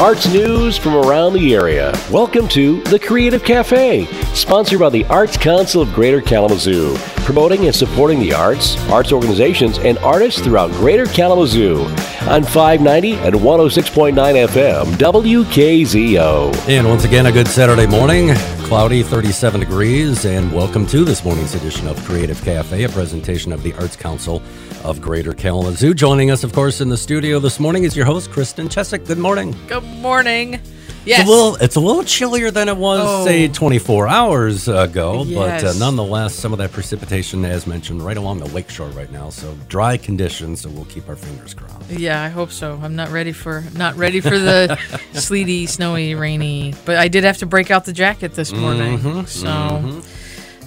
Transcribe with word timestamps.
arts 0.00 0.30
news 0.30 0.76
from 0.76 0.94
around 0.94 1.32
the 1.32 1.54
area. 1.54 1.90
Welcome 2.10 2.48
to 2.48 2.82
The 2.82 2.98
Creative 2.98 3.42
Cafe, 3.42 4.04
sponsored 4.34 4.80
by 4.80 4.90
the 4.90 5.06
Arts 5.06 5.38
Council 5.38 5.80
of 5.80 5.90
Greater 5.94 6.20
Kalamazoo, 6.20 6.94
promoting 7.24 7.64
and 7.64 7.74
supporting 7.74 8.20
the 8.20 8.34
arts, 8.34 8.76
arts 8.90 9.10
organizations, 9.10 9.78
and 9.78 9.96
artists 9.98 10.42
throughout 10.42 10.70
Greater 10.72 11.06
Kalamazoo 11.06 11.86
on 12.28 12.42
590 12.42 13.14
and 13.14 13.34
106.9 13.34 14.14
FM, 14.14 14.86
WKZO. 14.96 16.68
And 16.68 16.88
once 16.88 17.04
again, 17.04 17.26
a 17.26 17.32
good 17.32 17.48
Saturday 17.48 17.86
morning. 17.86 18.34
Cloudy, 18.66 19.02
37 19.02 19.60
degrees, 19.60 20.24
and 20.24 20.52
welcome 20.52 20.86
to 20.86 21.04
this 21.04 21.24
morning's 21.24 21.54
edition 21.54 21.86
of 21.86 22.02
Creative 22.04 22.40
Cafe, 22.42 22.82
a 22.82 22.88
presentation 22.88 23.52
of 23.52 23.62
the 23.62 23.72
Arts 23.74 23.94
Council 23.94 24.42
of 24.82 25.00
Greater 25.00 25.32
Kalamazoo. 25.32 25.94
Joining 25.94 26.30
us, 26.30 26.42
of 26.42 26.52
course, 26.52 26.80
in 26.80 26.88
the 26.88 26.96
studio 26.96 27.38
this 27.38 27.60
morning 27.60 27.84
is 27.84 27.96
your 27.96 28.06
host, 28.06 28.30
Kristen 28.30 28.68
Chesak. 28.68 29.06
Good 29.06 29.18
morning. 29.18 29.54
Good 29.68 29.84
morning. 29.84 30.60
Yes. 31.06 31.20
It's 31.20 31.28
a 31.28 31.32
little, 31.32 31.56
it's 31.56 31.76
a 31.76 31.80
little 31.80 32.02
chillier 32.02 32.50
than 32.50 32.68
it 32.68 32.76
was, 32.76 33.00
oh. 33.02 33.24
say, 33.24 33.46
24 33.46 34.08
hours 34.08 34.66
ago, 34.66 35.22
yes. 35.24 35.62
but 35.62 35.70
uh, 35.70 35.78
nonetheless, 35.78 36.34
some 36.34 36.52
of 36.52 36.58
that 36.58 36.72
precipitation, 36.72 37.44
as 37.44 37.66
mentioned, 37.66 38.02
right 38.02 38.16
along 38.16 38.40
the 38.40 38.46
lakeshore 38.46 38.88
right 38.88 39.10
now. 39.12 39.30
So 39.30 39.56
dry 39.68 39.96
conditions. 39.96 40.62
So 40.62 40.68
we'll 40.68 40.84
keep 40.86 41.08
our 41.08 41.16
fingers 41.16 41.54
crossed. 41.54 41.90
Yeah, 41.90 42.20
I 42.22 42.28
hope 42.28 42.50
so. 42.50 42.78
I'm 42.82 42.96
not 42.96 43.10
ready 43.10 43.32
for 43.32 43.64
not 43.74 43.94
ready 43.96 44.20
for 44.20 44.38
the 44.38 44.76
sleety, 45.12 45.66
snowy, 45.66 46.14
rainy. 46.14 46.74
But 46.84 46.96
I 46.96 47.06
did 47.08 47.24
have 47.24 47.38
to 47.38 47.46
break 47.46 47.70
out 47.70 47.84
the 47.84 47.92
jacket 47.92 48.34
this 48.34 48.52
morning. 48.52 48.98
Mm-hmm, 48.98 49.24
so. 49.26 49.46
Mm-hmm. 49.46 50.15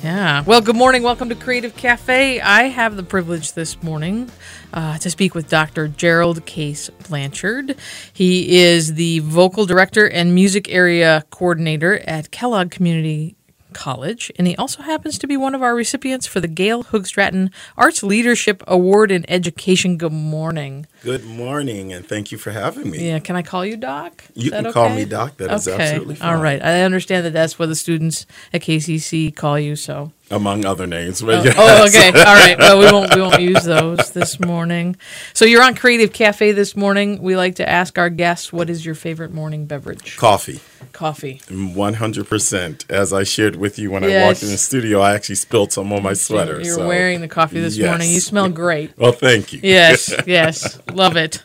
Yeah. 0.04 0.44
Well, 0.44 0.62
good 0.62 0.78
morning. 0.78 1.04
Welcome 1.04 1.28
to 1.28 1.36
Creative 1.36 1.76
Cafe. 1.76 2.40
I 2.40 2.64
have 2.64 2.96
the 2.96 3.04
privilege 3.04 3.52
this 3.52 3.84
morning 3.84 4.32
uh, 4.74 4.98
to 5.00 5.10
speak 5.10 5.36
with 5.36 5.50
Dr. 5.50 5.90
Gerald 5.90 6.46
Case 6.46 6.90
Blanchard. 7.10 7.76
He 8.14 8.60
is 8.60 8.94
the 8.94 9.20
vocal 9.20 9.66
director 9.66 10.10
and 10.10 10.34
music 10.34 10.70
area 10.70 11.26
coordinator 11.32 12.00
at 12.08 12.32
Kellogg 12.32 12.72
Community 12.72 13.36
College, 13.74 14.32
and 14.38 14.48
he 14.48 14.56
also 14.56 14.84
happens 14.84 15.18
to 15.20 15.28
be 15.28 15.38
one 15.38 15.56
of 15.56 15.62
our 15.62 15.76
recipients 15.76 16.26
for 16.26 16.40
the 16.40 16.48
Gail 16.48 16.84
Hoogstraten 16.86 17.52
Arts 17.78 18.04
Leadership 18.04 18.64
Award 18.68 19.12
in 19.12 19.30
Education. 19.30 19.98
Good 19.98 20.14
morning. 20.14 20.86
Good 21.04 21.26
morning, 21.26 21.94
and 21.94 22.06
thank 22.06 22.32
you 22.32 22.38
for 22.38 22.52
having 22.52 22.90
me. 22.92 23.08
Yeah, 23.08 23.20
can 23.20 23.36
I 23.36 23.42
call 23.42 23.66
you 23.66 23.78
Doc? 23.78 24.24
Is 24.36 24.46
you 24.46 24.52
can 24.52 24.68
okay? 24.68 24.74
call 24.74 24.90
me 24.90 25.06
Doc. 25.06 25.38
That 25.38 25.46
okay. 25.46 25.56
is 25.56 25.68
absolutely 25.68 26.16
fine. 26.16 26.34
All 26.34 26.42
right, 26.42 26.64
I 26.64 26.82
understand 26.82 27.26
that 27.26 27.34
that's 27.34 27.58
what 27.58 27.68
the 27.68 27.76
students 27.76 28.26
at 28.54 28.62
KCC 28.62 29.36
call 29.36 29.60
you. 29.60 29.76
So 29.76 30.12
among 30.32 30.66
other 30.66 30.88
names. 30.88 31.22
But 31.22 31.40
oh, 31.40 31.44
yes. 31.44 31.56
oh, 31.58 31.86
okay, 31.88 32.08
all 32.20 32.36
right. 32.36 32.58
Well, 32.58 32.80
we 32.80 32.86
won't 32.86 33.16
we 33.16 33.22
won't 33.22 33.42
use 33.42 33.64
those 33.64 34.12
this 34.12 34.40
morning. 34.40 34.96
So 35.34 35.46
you're 35.46 35.64
on 35.64 35.76
Creative 35.76 36.12
Cafe 36.12 36.52
this 36.52 36.76
morning. 36.76 37.22
We 37.22 37.36
like 37.36 37.56
to 37.56 37.70
ask 37.70 37.98
our 37.98 38.10
guests, 38.10 38.54
what 38.54 38.70
is 38.70 38.86
your 38.86 38.96
favorite 38.96 39.34
morning 39.34 39.66
beverage? 39.66 40.18
Coffee. 40.18 40.60
Coffee. 40.92 41.42
One 41.50 41.96
hundred 41.96 42.28
percent. 42.28 42.86
As 42.90 43.14
I 43.14 43.24
shared 43.24 43.56
with 43.56 43.80
you 43.80 43.92
when 43.92 44.04
yes. 44.04 44.24
I 44.24 44.28
walked 44.28 44.44
in 44.44 44.50
the 44.50 44.58
studio, 44.58 45.00
I 45.00 45.14
actually 45.14 45.36
spilled 45.36 45.72
some 45.72 45.92
on 45.94 46.04
my 46.04 46.14
sweater. 46.14 46.62
You're 46.62 46.76
so. 46.76 46.88
wearing 46.88 47.22
the 47.22 47.28
coffee 47.28 47.60
this 47.60 47.78
yes. 47.78 47.88
morning. 47.88 48.10
You 48.10 48.20
smell 48.20 48.50
great. 48.50 48.98
Well, 48.98 49.12
thank 49.12 49.54
you. 49.54 49.60
Yes, 49.64 50.14
yes, 50.28 50.80
love 50.92 51.16
it. 51.16 51.44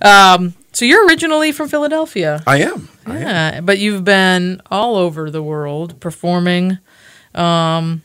Um, 0.00 0.54
so 0.72 0.84
you're 0.84 1.06
originally 1.06 1.52
from 1.52 1.68
Philadelphia. 1.68 2.42
I 2.46 2.58
am. 2.62 2.88
Yeah, 3.06 3.14
I 3.14 3.56
am. 3.56 3.66
but 3.66 3.78
you've 3.78 4.04
been 4.04 4.62
all 4.70 4.96
over 4.96 5.30
the 5.30 5.42
world 5.42 6.00
performing. 6.00 6.78
Um, 7.34 8.02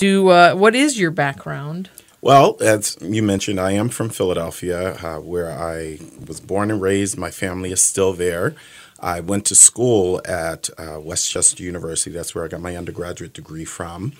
do 0.00 0.30
uh, 0.30 0.54
what 0.54 0.74
is 0.74 0.98
your 0.98 1.10
background? 1.10 1.90
Well, 2.22 2.56
as 2.60 2.96
you 3.00 3.22
mentioned, 3.22 3.60
I 3.60 3.72
am 3.72 3.90
from 3.90 4.08
Philadelphia, 4.08 4.94
uh, 4.96 5.20
where 5.20 5.50
I 5.50 5.98
was 6.26 6.40
born 6.40 6.70
and 6.70 6.80
raised. 6.80 7.18
My 7.18 7.30
family 7.30 7.70
is 7.70 7.82
still 7.82 8.12
there. 8.14 8.54
I 8.98 9.20
went 9.20 9.44
to 9.46 9.54
school 9.54 10.20
at 10.24 10.68
uh, 10.78 11.00
West 11.00 11.30
Chester 11.30 11.62
University. 11.62 12.10
That's 12.10 12.34
where 12.34 12.44
I 12.44 12.48
got 12.48 12.60
my 12.60 12.76
undergraduate 12.76 13.32
degree 13.34 13.64
from. 13.64 14.12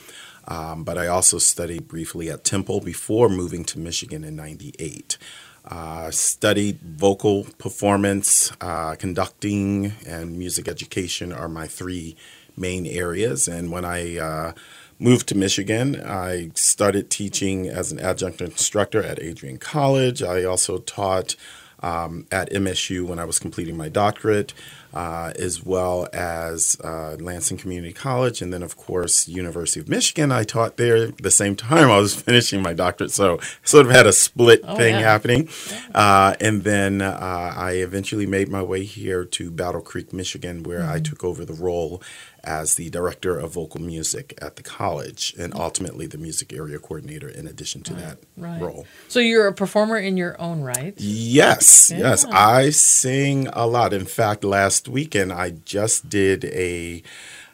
Um, 0.48 0.84
but 0.84 0.96
I 0.98 1.06
also 1.06 1.38
studied 1.38 1.88
briefly 1.88 2.30
at 2.30 2.44
Temple 2.44 2.80
before 2.80 3.28
moving 3.28 3.64
to 3.64 3.78
Michigan 3.78 4.22
in 4.24 4.36
'98. 4.36 5.16
Uh, 5.64 6.10
studied 6.10 6.80
vocal 6.80 7.44
performance, 7.58 8.52
uh, 8.60 8.96
conducting, 8.96 9.92
and 10.06 10.38
music 10.38 10.68
education 10.68 11.32
are 11.32 11.48
my 11.48 11.66
three 11.66 12.16
main 12.56 12.86
areas. 12.86 13.48
And 13.48 13.70
when 13.70 13.84
I 13.84 14.18
uh, 14.18 14.52
moved 15.00 15.26
to 15.28 15.34
Michigan. 15.34 16.00
I 16.00 16.50
started 16.54 17.10
teaching 17.10 17.66
as 17.66 17.90
an 17.90 17.98
adjunct 17.98 18.40
instructor 18.40 19.02
at 19.02 19.20
Adrian 19.20 19.58
College. 19.58 20.22
I 20.22 20.44
also 20.44 20.78
taught 20.78 21.34
um, 21.82 22.26
at 22.30 22.50
MSU 22.50 23.06
when 23.06 23.18
I 23.18 23.24
was 23.24 23.38
completing 23.38 23.76
my 23.76 23.88
doctorate, 23.88 24.52
uh, 24.92 25.32
as 25.38 25.64
well 25.64 26.08
as 26.12 26.76
uh, 26.82 27.16
Lansing 27.20 27.58
Community 27.58 27.92
College, 27.92 28.42
and 28.42 28.52
then 28.52 28.62
of 28.62 28.76
course 28.76 29.28
University 29.28 29.80
of 29.80 29.88
Michigan. 29.88 30.32
I 30.32 30.44
taught 30.44 30.76
there 30.76 31.06
the 31.08 31.30
same 31.30 31.56
time 31.56 31.90
I 31.90 31.98
was 31.98 32.14
finishing 32.22 32.62
my 32.62 32.72
doctorate, 32.72 33.10
so 33.10 33.40
sort 33.64 33.86
of 33.86 33.92
had 33.92 34.06
a 34.06 34.12
split 34.12 34.60
oh, 34.64 34.76
thing 34.76 34.94
yeah. 34.94 35.00
happening. 35.00 35.48
Uh, 35.94 36.34
and 36.40 36.64
then 36.64 37.02
uh, 37.02 37.54
I 37.56 37.72
eventually 37.72 38.26
made 38.26 38.48
my 38.48 38.62
way 38.62 38.84
here 38.84 39.24
to 39.24 39.50
Battle 39.50 39.80
Creek, 39.80 40.12
Michigan, 40.12 40.62
where 40.62 40.80
mm-hmm. 40.80 40.92
I 40.92 40.98
took 41.00 41.24
over 41.24 41.44
the 41.44 41.54
role 41.54 42.02
as 42.44 42.76
the 42.76 42.90
director 42.90 43.38
of 43.38 43.52
vocal 43.52 43.80
music 43.80 44.38
at 44.40 44.56
the 44.56 44.62
college 44.62 45.34
and 45.38 45.54
ultimately 45.54 46.06
the 46.06 46.18
music 46.18 46.52
area 46.52 46.78
coordinator 46.78 47.28
in 47.28 47.46
addition 47.46 47.82
to 47.82 47.94
right, 47.94 48.02
that 48.02 48.18
right. 48.36 48.60
role. 48.60 48.86
So 49.08 49.20
you're 49.20 49.46
a 49.46 49.52
performer 49.52 49.98
in 49.98 50.16
your 50.16 50.40
own 50.40 50.62
right? 50.62 50.94
Yes, 50.96 51.90
yeah. 51.90 51.98
yes. 51.98 52.24
I 52.24 52.70
sing 52.70 53.48
a 53.48 53.66
lot. 53.66 53.92
In 53.92 54.06
fact, 54.06 54.44
last 54.44 54.79
weekend 54.88 55.32
I 55.32 55.50
just 55.50 56.08
did 56.08 56.44
a 56.46 57.02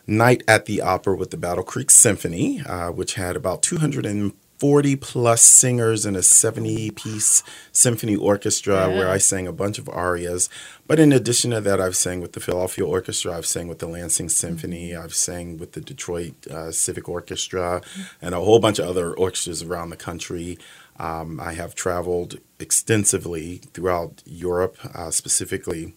night 0.07 0.43
at 0.47 0.67
the 0.67 0.81
opera 0.81 1.17
with 1.17 1.31
the 1.31 1.37
Battle 1.37 1.65
Creek 1.65 1.91
Symphony, 1.91 2.63
uh, 2.63 2.91
which 2.91 3.15
had 3.15 3.37
about 3.37 3.63
240 3.63 4.97
plus 4.97 5.43
singers 5.43 6.07
and 6.07 6.17
a 6.17 6.23
70 6.23 6.91
piece 6.93 7.43
symphony 7.73 8.15
orchestra 8.15 8.89
yeah. 8.89 8.97
where 8.97 9.11
I 9.11 9.19
sang 9.19 9.47
a 9.47 9.53
bunch 9.53 9.79
of 9.79 9.89
arias. 9.89 10.49
But 10.87 11.01
in 11.01 11.13
addition 11.13 11.51
to 11.51 11.61
that, 11.61 11.81
I've 11.81 11.97
sang 11.97 12.21
with 12.21 12.33
the 12.33 12.41
Philadelphia 12.41 12.87
Orchestra, 12.87 13.37
I've 13.37 13.47
sang 13.47 13.67
with 13.67 13.81
the 13.81 13.89
Lansing 13.89 14.29
Symphony, 14.29 14.91
mm-hmm. 14.91 15.03
I've 15.03 15.15
sang 15.15 15.59
with 15.59 15.73
the 15.73 15.81
Detroit 15.81 16.47
uh, 16.47 16.71
Civic 16.71 17.09
Orchestra, 17.09 17.83
and 18.23 18.35
a 18.35 18.41
whole 18.41 18.61
bunch 18.61 18.79
of 18.79 18.89
other 18.89 19.13
orchestras 19.13 19.63
around 19.63 19.91
the 19.91 19.97
country. 19.97 20.59
Um, 20.99 21.41
I 21.41 21.53
have 21.53 21.75
traveled 21.75 22.39
extensively 22.59 23.59
throughout 23.75 24.23
Europe, 24.25 24.79
uh, 24.95 25.11
specifically 25.11 25.95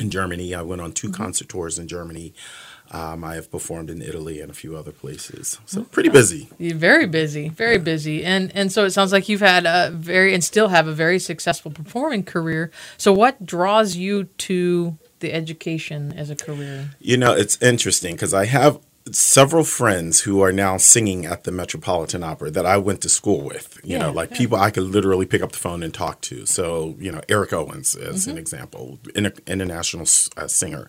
in 0.00 0.10
Germany. 0.10 0.54
I 0.54 0.62
went 0.62 0.80
on 0.80 0.92
2 0.92 1.08
mm-hmm. 1.08 1.22
concert 1.22 1.48
tours 1.48 1.78
in 1.78 1.88
Germany. 1.88 2.34
Um, 2.92 3.24
I 3.24 3.34
have 3.34 3.50
performed 3.50 3.90
in 3.90 4.00
Italy 4.00 4.40
and 4.40 4.48
a 4.48 4.54
few 4.54 4.76
other 4.76 4.92
places, 4.92 5.58
so 5.66 5.82
pretty 5.82 6.08
busy. 6.08 6.48
You're 6.56 6.76
very 6.76 7.06
busy, 7.06 7.48
very 7.48 7.72
yeah. 7.72 7.78
busy, 7.78 8.24
and 8.24 8.54
and 8.54 8.70
so 8.70 8.84
it 8.84 8.90
sounds 8.90 9.10
like 9.10 9.28
you've 9.28 9.40
had 9.40 9.66
a 9.66 9.90
very 9.92 10.32
and 10.32 10.44
still 10.44 10.68
have 10.68 10.86
a 10.86 10.92
very 10.92 11.18
successful 11.18 11.72
performing 11.72 12.22
career. 12.22 12.70
So 12.96 13.12
what 13.12 13.44
draws 13.44 13.96
you 13.96 14.24
to 14.24 14.96
the 15.18 15.32
education 15.32 16.12
as 16.12 16.30
a 16.30 16.36
career? 16.36 16.90
You 17.00 17.16
know, 17.16 17.32
it's 17.32 17.60
interesting 17.60 18.14
because 18.14 18.32
I 18.32 18.44
have 18.44 18.78
several 19.12 19.64
friends 19.64 20.20
who 20.20 20.40
are 20.42 20.52
now 20.52 20.76
singing 20.76 21.26
at 21.26 21.44
the 21.44 21.52
Metropolitan 21.52 22.22
Opera 22.22 22.50
that 22.50 22.66
I 22.66 22.76
went 22.76 23.00
to 23.02 23.08
school 23.08 23.42
with. 23.42 23.78
You 23.84 23.92
yeah, 23.92 23.98
know, 23.98 24.12
like 24.12 24.30
yeah. 24.30 24.38
people 24.38 24.58
I 24.58 24.70
could 24.70 24.84
literally 24.84 25.26
pick 25.26 25.42
up 25.42 25.52
the 25.52 25.58
phone 25.58 25.82
and 25.82 25.94
talk 25.94 26.20
to. 26.22 26.46
So, 26.46 26.96
you 26.98 27.12
know, 27.12 27.20
Eric 27.28 27.52
Owens 27.52 27.94
as 27.94 28.22
mm-hmm. 28.22 28.32
an 28.32 28.38
example, 28.38 28.98
an 29.14 29.32
international 29.46 30.06
uh, 30.36 30.48
singer. 30.48 30.88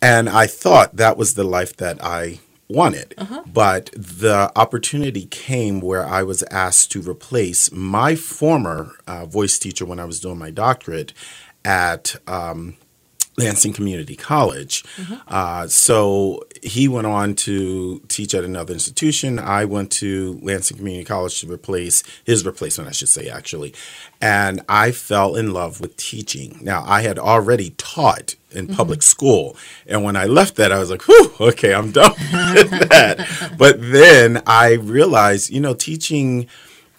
And 0.00 0.28
I 0.28 0.46
thought 0.46 0.96
that 0.96 1.16
was 1.16 1.34
the 1.34 1.44
life 1.44 1.76
that 1.78 2.02
I 2.04 2.38
wanted. 2.68 3.14
Uh-huh. 3.18 3.42
But 3.46 3.90
the 3.96 4.52
opportunity 4.54 5.26
came 5.26 5.80
where 5.80 6.06
I 6.06 6.22
was 6.22 6.42
asked 6.44 6.92
to 6.92 7.00
replace 7.02 7.72
my 7.72 8.14
former 8.14 8.92
uh, 9.06 9.26
voice 9.26 9.58
teacher 9.58 9.84
when 9.84 9.98
I 9.98 10.04
was 10.04 10.20
doing 10.20 10.38
my 10.38 10.50
doctorate 10.50 11.12
at 11.64 12.16
um, 12.26 12.76
Lansing 13.38 13.72
Community 13.72 14.16
College. 14.16 14.82
Mm-hmm. 14.96 15.14
Uh, 15.28 15.68
so 15.68 16.44
he 16.62 16.88
went 16.88 17.06
on 17.06 17.34
to 17.36 18.00
teach 18.08 18.34
at 18.34 18.44
another 18.44 18.72
institution. 18.72 19.38
I 19.38 19.64
went 19.64 19.90
to 19.92 20.38
Lansing 20.42 20.76
Community 20.76 21.04
College 21.04 21.40
to 21.40 21.50
replace 21.50 22.02
his 22.24 22.44
replacement, 22.44 22.88
I 22.88 22.92
should 22.92 23.08
say, 23.08 23.28
actually. 23.28 23.74
And 24.20 24.62
I 24.68 24.90
fell 24.90 25.36
in 25.36 25.52
love 25.52 25.80
with 25.80 25.96
teaching. 25.96 26.58
Now, 26.60 26.84
I 26.86 27.02
had 27.02 27.18
already 27.18 27.70
taught 27.78 28.34
in 28.50 28.66
mm-hmm. 28.66 28.76
public 28.76 29.02
school. 29.02 29.56
And 29.86 30.02
when 30.02 30.16
I 30.16 30.24
left 30.24 30.56
that, 30.56 30.72
I 30.72 30.78
was 30.78 30.90
like, 30.90 31.02
whew, 31.02 31.32
okay, 31.40 31.74
I'm 31.74 31.92
done 31.92 32.10
with 32.54 32.88
that. 32.88 33.54
but 33.58 33.80
then 33.80 34.42
I 34.46 34.72
realized, 34.72 35.50
you 35.50 35.60
know, 35.60 35.74
teaching 35.74 36.48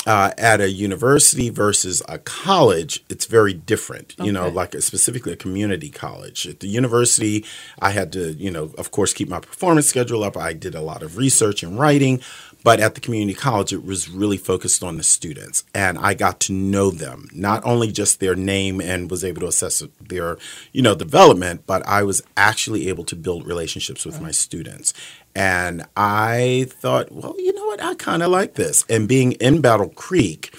uh, 0.06 0.32
at 0.38 0.62
a 0.62 0.70
university 0.70 1.50
versus 1.50 2.02
a 2.08 2.18
college, 2.18 3.04
it's 3.10 3.26
very 3.26 3.54
different. 3.54 4.16
Okay. 4.18 4.26
You 4.26 4.32
know, 4.32 4.48
like 4.48 4.74
a, 4.74 4.82
specifically 4.82 5.34
a 5.34 5.36
community 5.36 5.90
college. 5.90 6.48
At 6.48 6.62
the 6.62 6.68
university, 6.68 7.46
I 7.80 7.92
had 7.92 8.12
to, 8.14 8.34
you 8.34 8.50
know, 8.50 8.72
of 8.78 8.92
course, 8.92 9.14
keep 9.14 9.30
my 9.30 9.40
performance 9.40 9.88
schedule 9.88 10.24
up. 10.24 10.38
I 10.38 10.54
did 10.54 10.76
a 10.76 10.82
lot 10.82 11.04
of 11.04 11.18
research 11.18 11.64
and 11.64 11.78
writing. 11.78 12.22
But 12.62 12.82
at 12.82 12.94
the 12.94 13.02
community 13.02 13.40
college, 13.40 13.72
it 13.72 13.86
was 13.86 14.10
really 14.10 14.36
focused 14.36 14.84
on 14.84 14.98
the 14.98 15.04
students, 15.04 15.64
and 15.74 15.98
I 15.98 16.14
got 16.14 16.42
to 16.42 16.54
know 16.54 16.92
them, 16.92 17.30
not 17.32 17.64
only 17.64 17.90
just 17.90 18.20
their 18.20 18.36
name 18.36 18.82
and 18.82 19.10
was 19.10 19.24
able 19.24 19.42
to 19.42 19.48
assess 19.48 19.82
their, 20.02 20.38
you 20.74 20.82
know, 20.82 20.94
development, 20.94 21.64
but 21.66 21.88
I 21.88 22.04
was 22.04 22.22
actually 22.36 22.90
able 22.90 23.06
to 23.06 23.16
build 23.16 23.48
relationships 23.48 24.06
with 24.06 24.20
my 24.20 24.32
students. 24.32 24.94
And 25.40 25.86
I 25.96 26.66
thought, 26.68 27.14
well, 27.14 27.34
you 27.38 27.54
know 27.54 27.66
what? 27.66 27.82
I 27.82 27.96
kind 27.96 28.22
of 28.22 28.30
like 28.30 28.56
this. 28.56 28.84
And 28.90 29.08
being 29.08 29.32
in 29.34 29.62
Battle 29.62 29.88
Creek, 29.88 30.54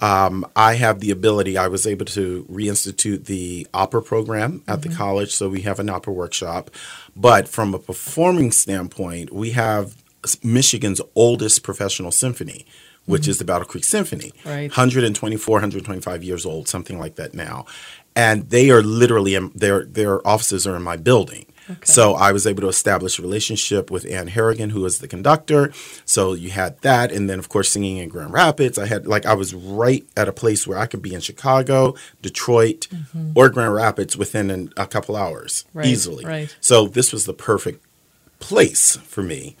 um, 0.00 0.46
I 0.56 0.76
have 0.76 1.00
the 1.00 1.10
ability, 1.10 1.58
I 1.58 1.68
was 1.68 1.86
able 1.86 2.06
to 2.06 2.46
reinstitute 2.50 3.26
the 3.26 3.66
opera 3.74 4.00
program 4.00 4.64
at 4.66 4.80
the 4.80 4.88
college. 4.88 5.34
So 5.34 5.50
we 5.50 5.60
have 5.60 5.78
an 5.78 5.90
opera 5.90 6.14
workshop. 6.14 6.70
But 7.14 7.46
from 7.46 7.74
a 7.74 7.78
performing 7.78 8.52
standpoint, 8.52 9.34
we 9.34 9.50
have 9.50 10.02
Michigan's 10.42 11.02
oldest 11.14 11.62
professional 11.62 12.10
symphony, 12.10 12.64
which 13.04 13.28
is 13.28 13.36
the 13.36 13.44
Battle 13.44 13.66
Creek 13.66 13.84
Symphony. 13.84 14.32
Right. 14.46 14.70
124, 14.70 15.56
125 15.56 16.24
years 16.24 16.46
old, 16.46 16.68
something 16.68 16.98
like 16.98 17.16
that 17.16 17.34
now. 17.34 17.66
And 18.16 18.48
they 18.48 18.70
are 18.70 18.82
literally, 18.82 19.34
in, 19.34 19.50
their, 19.54 19.84
their 19.84 20.26
offices 20.26 20.66
are 20.66 20.74
in 20.74 20.82
my 20.82 20.96
building. 20.96 21.44
So 21.84 22.14
I 22.14 22.32
was 22.32 22.46
able 22.46 22.62
to 22.62 22.68
establish 22.68 23.18
a 23.18 23.22
relationship 23.22 23.90
with 23.90 24.06
Anne 24.10 24.28
Harrigan, 24.28 24.70
who 24.70 24.80
was 24.80 24.98
the 24.98 25.08
conductor. 25.08 25.72
So 26.04 26.32
you 26.34 26.50
had 26.50 26.80
that, 26.82 27.12
and 27.12 27.28
then 27.28 27.38
of 27.38 27.48
course 27.48 27.70
singing 27.70 27.98
in 27.98 28.08
Grand 28.08 28.32
Rapids. 28.32 28.78
I 28.78 28.86
had 28.86 29.06
like 29.06 29.26
I 29.26 29.34
was 29.34 29.54
right 29.54 30.04
at 30.16 30.28
a 30.28 30.32
place 30.32 30.66
where 30.66 30.78
I 30.78 30.86
could 30.86 31.02
be 31.02 31.14
in 31.14 31.20
Chicago, 31.20 31.94
Detroit, 32.20 32.88
mm-hmm. 32.90 33.32
or 33.34 33.48
Grand 33.48 33.74
Rapids 33.74 34.16
within 34.16 34.50
an, 34.50 34.72
a 34.76 34.86
couple 34.86 35.16
hours 35.16 35.64
Right, 35.74 35.86
easily. 35.86 36.24
right. 36.24 36.54
So 36.60 36.86
this 36.86 37.12
was 37.12 37.26
the 37.26 37.34
perfect 37.34 37.84
place 38.38 38.96
for 38.96 39.22
me. 39.22 39.56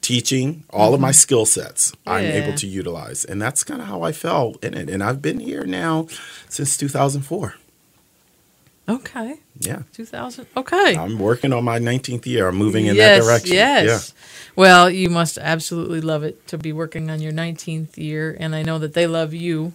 Teaching 0.00 0.64
all 0.68 0.92
of 0.92 1.00
my 1.00 1.08
mm-hmm. 1.08 1.14
skill 1.14 1.46
sets, 1.46 1.94
I'm 2.06 2.26
able 2.26 2.52
to 2.58 2.66
utilize, 2.66 3.24
and 3.24 3.40
that's 3.40 3.64
kind 3.64 3.80
of 3.80 3.88
how 3.88 4.02
I 4.02 4.12
felt 4.12 4.62
in 4.62 4.74
it. 4.74 4.90
And 4.90 5.02
I've 5.02 5.22
been 5.22 5.40
here 5.40 5.64
now 5.64 6.08
since 6.50 6.76
2004. 6.76 7.54
Okay. 8.88 9.40
Yeah. 9.58 9.82
2000. 9.92 10.46
Okay. 10.56 10.96
I'm 10.96 11.18
working 11.18 11.52
on 11.52 11.64
my 11.64 11.78
19th 11.78 12.26
year. 12.26 12.48
I'm 12.48 12.56
moving 12.56 12.86
in 12.86 12.96
yes, 12.96 13.20
that 13.20 13.26
direction. 13.26 13.54
Yes. 13.54 13.84
Yes. 13.86 14.14
Well, 14.56 14.90
you 14.90 15.08
must 15.08 15.38
absolutely 15.38 16.00
love 16.00 16.22
it 16.22 16.46
to 16.48 16.58
be 16.58 16.72
working 16.72 17.10
on 17.10 17.20
your 17.20 17.32
19th 17.32 17.96
year, 17.96 18.36
and 18.38 18.54
I 18.54 18.62
know 18.62 18.78
that 18.78 18.94
they 18.94 19.06
love 19.06 19.34
you 19.34 19.72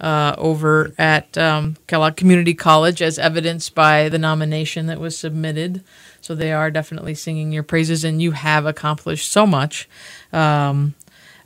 uh, 0.00 0.34
over 0.38 0.92
at 0.96 1.36
um, 1.36 1.76
Kellogg 1.86 2.16
Community 2.16 2.54
College, 2.54 3.02
as 3.02 3.18
evidenced 3.18 3.74
by 3.74 4.08
the 4.08 4.18
nomination 4.18 4.86
that 4.86 5.00
was 5.00 5.18
submitted. 5.18 5.82
So 6.20 6.34
they 6.34 6.52
are 6.52 6.70
definitely 6.70 7.14
singing 7.14 7.52
your 7.52 7.62
praises, 7.62 8.04
and 8.04 8.22
you 8.22 8.32
have 8.32 8.64
accomplished 8.64 9.30
so 9.30 9.46
much. 9.46 9.88
Um, 10.32 10.94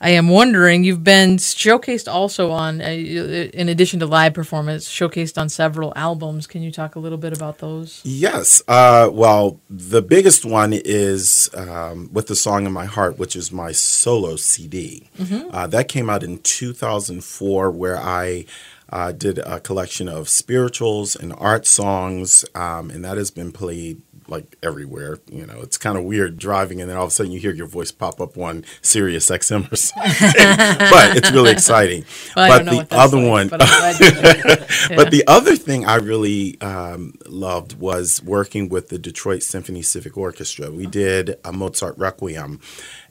I 0.03 0.11
am 0.11 0.29
wondering, 0.29 0.83
you've 0.83 1.05
been 1.05 1.37
showcased 1.37 2.11
also 2.11 2.51
on, 2.51 2.81
uh, 2.81 2.85
in 2.85 3.69
addition 3.69 4.01
to 4.01 4.07
live 4.07 4.33
performance, 4.33 4.89
showcased 4.89 5.37
on 5.39 5.51
several 5.51 5.93
albums. 5.95 6.47
Can 6.47 6.63
you 6.63 6.73
talk 6.73 6.95
a 6.95 6.99
little 6.99 7.19
bit 7.19 7.37
about 7.37 7.59
those? 7.59 8.01
Yes. 8.03 8.63
Uh, 8.67 9.11
well, 9.13 9.61
the 9.69 10.01
biggest 10.01 10.47
one 10.47 10.73
is 10.73 11.51
um, 11.55 12.09
with 12.13 12.29
the 12.29 12.35
song 12.35 12.65
in 12.65 12.73
my 12.73 12.87
heart, 12.87 13.19
which 13.19 13.37
is 13.37 13.53
my 13.53 13.73
solo 13.73 14.37
CD. 14.37 15.11
Uh, 15.53 15.67
that 15.67 15.89
came 15.89 16.09
out 16.09 16.23
in 16.23 16.39
2004, 16.39 17.71
where 17.71 17.99
I. 17.99 18.47
Uh, 18.93 19.13
did 19.13 19.39
a 19.39 19.61
collection 19.61 20.09
of 20.09 20.29
spirituals 20.29 21.15
and 21.15 21.33
art 21.39 21.65
songs, 21.65 22.45
um, 22.57 22.91
and 22.91 23.05
that 23.05 23.17
has 23.17 23.31
been 23.31 23.53
played 23.53 24.03
like 24.31 24.57
everywhere. 24.63 25.19
You 25.31 25.47
know, 25.47 25.61
it's 25.61 25.77
kind 25.77 25.99
of 25.99 26.05
weird 26.05 26.39
driving, 26.39 26.81
and 26.81 26.89
then 26.89 26.97
all 26.97 27.05
of 27.05 27.09
a 27.09 27.13
sudden 27.13 27.33
you 27.33 27.41
hear 27.41 27.53
your 27.53 27.67
voice 27.67 27.93
pop 27.93 28.21
up 28.21 28.39
on 28.39 28.65
Sirius 28.83 29.29
XM 29.29 29.71
or 29.71 29.77
something. 29.77 30.11
but 30.91 31.17
it's 31.17 31.31
really 31.31 31.51
exciting. 31.51 32.05
Well, 32.37 32.65
but 32.65 32.71
the 32.71 32.97
other 32.97 33.19
like, 33.19 33.29
one, 33.29 33.49
but 33.49 33.63
I'm 33.63 33.69
glad 33.69 34.01
you 34.01 34.23
know. 34.23 34.97
but 34.97 35.11
the 35.11 35.25
other 35.27 35.57
thing 35.57 35.85
I 35.85 35.97
really 35.97 36.61
um, 36.61 37.15
loved 37.27 37.79
was 37.79 38.23
working 38.23 38.69
with 38.69 38.89
the 38.89 38.99
Detroit 38.99 39.43
Symphony 39.43 39.83
Civic 39.83 40.17
Orchestra. 40.17 40.71
We 40.71 40.87
did 40.87 41.37
a 41.45 41.53
Mozart 41.53 41.99
Requiem, 41.99 42.61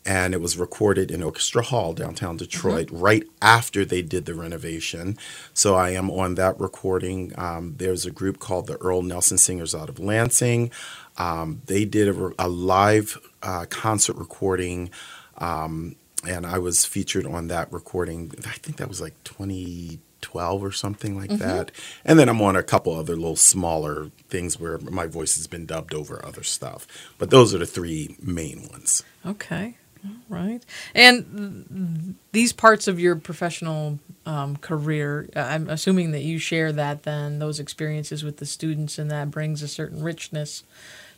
and 0.06 0.34
it 0.34 0.42
was 0.42 0.58
recorded 0.58 1.12
in 1.12 1.22
Orchestra 1.24 1.62
Hall 1.62 1.94
downtown 1.94 2.38
Detroit 2.38 2.90
right 2.92 3.24
after 3.42 3.86
they 3.86 4.02
did 4.02 4.26
the 4.26 4.34
renovation. 4.34 5.18
So 5.54 5.76
I 5.76 5.92
am 5.92 6.10
on 6.10 6.36
that 6.36 6.60
recording. 6.60 7.34
Um, 7.38 7.76
there's 7.78 8.06
a 8.06 8.12
group 8.12 8.40
called 8.40 8.68
the 8.68 8.78
Earl 8.78 9.02
Nelson 9.04 9.38
Singers 9.38 9.76
out 9.76 9.90
of 9.90 10.00
Lansing. 10.00 10.72
Um, 11.18 11.62
they 11.66 11.86
did 11.86 12.08
a, 12.08 12.32
a 12.40 12.48
live 12.48 13.18
uh, 13.44 13.66
concert 13.70 14.16
recording. 14.16 14.90
Um, 15.38 15.96
and 16.28 16.46
I 16.46 16.58
was 16.60 16.86
featured 16.86 17.26
on 17.26 17.48
that 17.48 17.72
recording. 17.72 18.32
I 18.46 18.52
think 18.52 18.78
that 18.78 18.90
was 18.90 19.00
like 19.02 19.14
2012 19.24 20.64
or 20.64 20.72
something 20.72 21.18
like 21.18 21.30
that. 21.40 21.72
And 22.04 22.20
then 22.20 22.28
I'm 22.28 22.42
on 22.42 22.56
a 22.56 22.64
couple 22.64 22.94
other 22.94 23.16
little 23.16 23.36
smaller 23.38 24.12
things 24.30 24.60
where 24.60 24.78
my 24.80 25.06
voice 25.08 25.36
has 25.38 25.48
been 25.48 25.66
dubbed 25.66 25.94
over 25.94 26.24
other 26.26 26.44
stuff. 26.44 26.88
But 27.18 27.30
those 27.30 27.54
are 27.54 27.58
the 27.60 27.66
three 27.66 28.18
main 28.22 28.68
ones. 28.70 29.04
Okay. 29.26 29.76
All 30.06 30.12
right. 30.30 30.64
And 30.96 31.68
th- 31.68 32.16
these 32.32 32.54
parts 32.54 32.88
of 32.88 33.00
your 33.00 33.16
professional 33.16 34.00
um, 34.26 34.58
career, 34.58 35.30
uh, 35.36 35.40
I'm 35.40 35.70
assuming 35.70 36.12
that 36.12 36.24
you 36.24 36.40
share 36.40 36.72
that 36.72 37.04
then, 37.04 37.40
those 37.40 37.60
experiences 37.60 38.24
with 38.24 38.38
the 38.38 38.46
students, 38.46 38.98
and 38.98 39.12
that 39.12 39.32
brings 39.32 39.62
a 39.62 39.68
certain 39.68 40.02
richness 40.04 40.64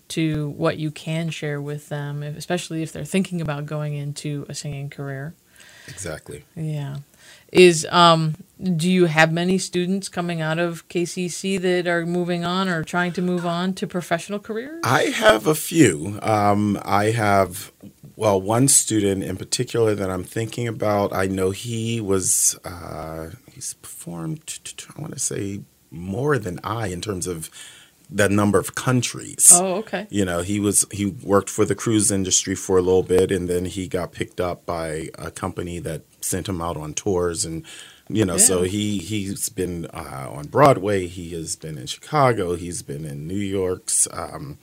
to 0.10 0.50
what 0.50 0.78
you 0.78 0.92
can 0.92 1.30
share 1.30 1.62
with 1.62 1.90
them, 1.90 2.24
especially 2.24 2.84
if 2.84 2.92
they're 2.92 3.06
thinking 3.06 3.40
about 3.40 3.66
going 3.66 3.94
into 3.94 4.46
a 4.50 4.54
singing 4.54 4.90
career. 4.90 5.34
Exactly. 5.88 6.44
Yeah. 6.56 6.98
Is 7.52 7.86
um 7.92 8.36
do 8.62 8.90
you 8.90 9.06
have 9.06 9.32
many 9.32 9.58
students 9.58 10.08
coming 10.08 10.40
out 10.40 10.60
of 10.60 10.88
KCC 10.88 11.60
that 11.62 11.88
are 11.88 12.06
moving 12.06 12.46
on 12.46 12.70
or 12.70 12.84
trying 12.84 13.12
to 13.14 13.22
move 13.22 13.46
on 13.46 13.74
to 13.76 13.88
professional 13.88 14.40
careers? 14.40 14.82
I 14.84 15.06
have 15.06 15.48
a 15.48 15.56
few. 15.56 16.20
Um, 16.22 16.80
I 16.86 17.06
have, 17.06 17.72
well, 18.16 18.42
one 18.42 18.68
student 18.68 19.24
in 19.24 19.38
particular 19.38 19.96
that 19.96 20.10
I'm 20.10 20.24
thinking 20.24 20.68
about. 20.68 21.14
I 21.14 21.28
know 21.28 21.52
he 21.52 22.02
was, 22.02 22.60
uh, 22.64 23.32
he's 23.52 23.74
performed, 23.76 24.60
I 24.96 25.02
want 25.02 25.14
to 25.14 25.20
say, 25.20 25.62
more 25.90 26.38
than 26.38 26.60
I 26.64 26.88
in 26.88 27.02
terms 27.02 27.28
of 27.28 27.50
the 28.10 28.28
number 28.28 28.60
of 28.60 28.76
countries. 28.76 29.52
Oh, 29.54 29.76
okay. 29.76 30.06
You 30.10 30.26
know, 30.26 30.42
he 30.42 30.60
was 30.60 30.86
he 30.92 31.06
worked 31.06 31.50
for 31.50 31.64
the 31.64 31.76
cruise 31.76 32.12
industry 32.12 32.56
for 32.56 32.78
a 32.78 32.82
little 32.82 33.04
bit, 33.04 33.32
and 33.32 33.48
then 33.48 33.66
he 33.66 33.88
got 33.88 34.12
picked 34.12 34.42
up 34.42 34.66
by 34.66 35.10
a 35.16 35.32
company 35.32 35.80
that 35.80 36.02
sent 36.20 36.50
him 36.50 36.62
out 36.62 36.76
on 36.76 36.94
tours, 36.94 37.46
and 37.46 37.66
you 38.10 38.26
know, 38.26 38.38
so 38.38 38.64
he 38.64 38.98
he's 38.98 39.48
been 39.48 39.86
uh, 39.94 40.28
on 40.30 40.48
Broadway. 40.48 41.08
He 41.08 41.32
has 41.32 41.56
been 41.56 41.78
in 41.78 41.88
Chicago. 41.88 42.56
He's 42.56 42.82
been 42.82 43.06
in 43.06 43.28
New 43.28 43.36
York's. 43.36 44.08
Um, 44.12 44.58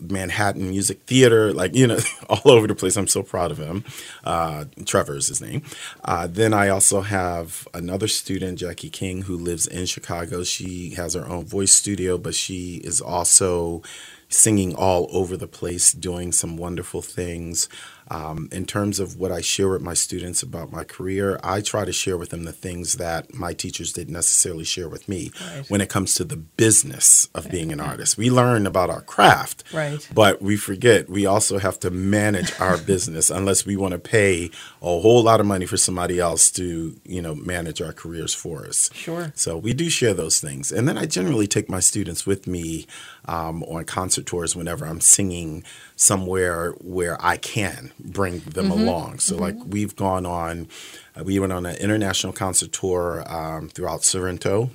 Manhattan 0.00 0.68
Music 0.70 1.02
Theater, 1.06 1.52
like, 1.52 1.74
you 1.74 1.86
know, 1.86 1.98
all 2.28 2.50
over 2.52 2.66
the 2.66 2.74
place. 2.74 2.96
I'm 2.96 3.06
so 3.06 3.22
proud 3.22 3.50
of 3.50 3.58
him. 3.58 3.84
Uh, 4.24 4.66
Trevor 4.84 5.16
is 5.16 5.28
his 5.28 5.40
name. 5.40 5.62
Uh, 6.04 6.26
then 6.26 6.52
I 6.52 6.68
also 6.68 7.00
have 7.00 7.66
another 7.74 8.08
student, 8.08 8.58
Jackie 8.58 8.90
King, 8.90 9.22
who 9.22 9.36
lives 9.36 9.66
in 9.66 9.86
Chicago. 9.86 10.44
She 10.44 10.90
has 10.90 11.14
her 11.14 11.26
own 11.26 11.44
voice 11.44 11.72
studio, 11.72 12.18
but 12.18 12.34
she 12.34 12.76
is 12.84 13.00
also 13.00 13.82
singing 14.28 14.74
all 14.74 15.08
over 15.12 15.36
the 15.36 15.46
place, 15.46 15.92
doing 15.92 16.32
some 16.32 16.56
wonderful 16.56 17.02
things. 17.02 17.68
Um, 18.08 18.48
in 18.52 18.66
terms 18.66 19.00
of 19.00 19.16
what 19.16 19.32
I 19.32 19.40
share 19.40 19.68
with 19.70 19.82
my 19.82 19.94
students 19.94 20.40
about 20.40 20.70
my 20.70 20.84
career, 20.84 21.40
I 21.42 21.60
try 21.60 21.84
to 21.84 21.92
share 21.92 22.16
with 22.16 22.30
them 22.30 22.44
the 22.44 22.52
things 22.52 22.94
that 22.94 23.34
my 23.34 23.52
teachers 23.52 23.92
didn't 23.92 24.12
necessarily 24.14 24.62
share 24.62 24.88
with 24.88 25.08
me 25.08 25.32
Right. 25.40 25.68
when 25.68 25.80
it 25.80 25.88
comes 25.88 26.14
to 26.14 26.24
the 26.24 26.36
business 26.36 27.28
of 27.34 27.50
being 27.50 27.72
an 27.72 27.80
artist. 27.80 28.16
We 28.16 28.30
learn 28.30 28.64
about 28.64 28.90
our 28.90 29.00
craft, 29.00 29.64
Right. 29.72 30.06
but 30.14 30.40
we 30.40 30.56
forget 30.56 31.08
we 31.10 31.26
also 31.26 31.58
have 31.58 31.80
to 31.80 31.90
manage 31.90 32.52
our 32.60 32.78
business 32.92 33.28
unless 33.28 33.66
we 33.66 33.74
want 33.76 33.90
to 33.92 33.98
pay 33.98 34.52
a 34.80 35.00
whole 35.00 35.24
lot 35.24 35.40
of 35.40 35.46
money 35.46 35.66
for 35.66 35.76
somebody 35.76 36.20
else 36.20 36.48
to, 36.52 36.94
you 37.04 37.20
know, 37.20 37.34
manage 37.34 37.82
our 37.82 37.92
careers 37.92 38.32
for 38.32 38.66
us. 38.66 38.88
Sure. 38.94 39.32
So 39.34 39.56
we 39.58 39.72
do 39.72 39.88
share 39.90 40.14
those 40.14 40.38
things. 40.40 40.70
And 40.70 40.86
then 40.86 40.96
I 40.96 41.06
generally 41.06 41.48
take 41.48 41.68
my 41.68 41.80
students 41.80 42.24
with 42.24 42.46
me 42.46 42.86
um, 43.28 43.64
on 43.64 43.82
concert 44.16 44.26
tours 44.30 44.56
whenever 44.56 44.86
I'm 44.86 45.00
singing 45.00 45.62
somewhere 45.94 46.72
where 46.80 47.16
I 47.24 47.36
can 47.36 47.92
bring 48.00 48.40
them 48.40 48.70
along. 48.70 49.18
So, 49.18 49.36
like, 49.36 49.56
we've 49.66 49.94
gone 49.94 50.24
on, 50.24 50.68
uh, 51.14 51.24
we 51.24 51.38
went 51.38 51.52
on 51.52 51.66
an 51.66 51.76
international 51.76 52.32
concert 52.32 52.72
tour 52.72 53.24
um, 53.26 53.68
throughout 53.68 54.04
Sorrento. 54.04 54.70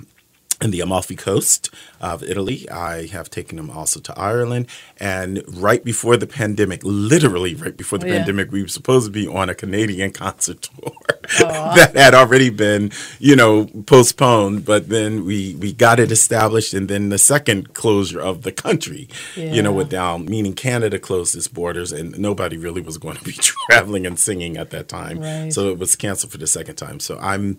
In 0.62 0.72
the 0.72 0.80
Amalfi 0.80 1.16
Coast 1.16 1.70
of 2.00 2.24
Italy. 2.24 2.70
I 2.70 3.08
have 3.08 3.30
taken 3.30 3.58
them 3.58 3.70
also 3.70 4.00
to 4.02 4.18
Ireland. 4.18 4.68
And 4.98 5.44
right 5.48 5.84
before 5.84 6.18
the 6.18 6.28
pandemic, 6.28 6.82
literally 6.84 7.56
right 7.56 7.76
before 7.76 7.98
the 8.00 8.06
Oh, 8.06 8.10
yeah. 8.10 8.18
pandemic, 8.18 8.52
we 8.52 8.62
were 8.62 8.68
supposed 8.68 9.06
to 9.08 9.12
be 9.12 9.28
on 9.28 9.50
a 9.50 9.56
Canadian 9.56 10.12
concert 10.24 10.62
tour 10.64 10.92
that 11.40 11.94
had 11.96 12.14
already 12.14 12.50
been, 12.50 12.92
you 13.20 13.36
know, 13.36 13.66
postponed. 13.86 14.66
But 14.66 14.90
then 14.90 15.26
we, 15.26 15.56
we 15.56 15.74
got 15.74 16.00
it 16.00 16.12
established. 16.12 16.74
And 16.74 16.88
then 16.88 17.10
the 17.10 17.18
second 17.18 17.74
closure 17.74 18.20
of 18.22 18.44
the 18.44 18.52
country, 18.52 19.08
you 19.36 19.62
know, 19.62 19.72
Yeah. 19.72 19.78
went 19.78 19.90
down, 19.90 20.26
meaning 20.26 20.54
Canada 20.54 21.00
closed 21.00 21.36
its 21.36 21.48
borders 21.48 21.92
and 21.92 22.18
nobody 22.20 22.58
really 22.58 22.82
was 22.82 22.98
going 22.98 23.18
to 23.18 23.24
be 23.24 23.32
traveling 23.70 24.06
and 24.06 24.20
singing 24.20 24.58
at 24.58 24.70
that 24.72 24.88
time. 24.88 25.20
Right. 25.20 25.52
So 25.54 25.70
it 25.70 25.78
was 25.80 25.96
canceled 25.96 26.32
for 26.32 26.38
the 26.38 26.48
second 26.48 26.76
time. 26.76 27.00
So 27.00 27.18
I'm 27.20 27.58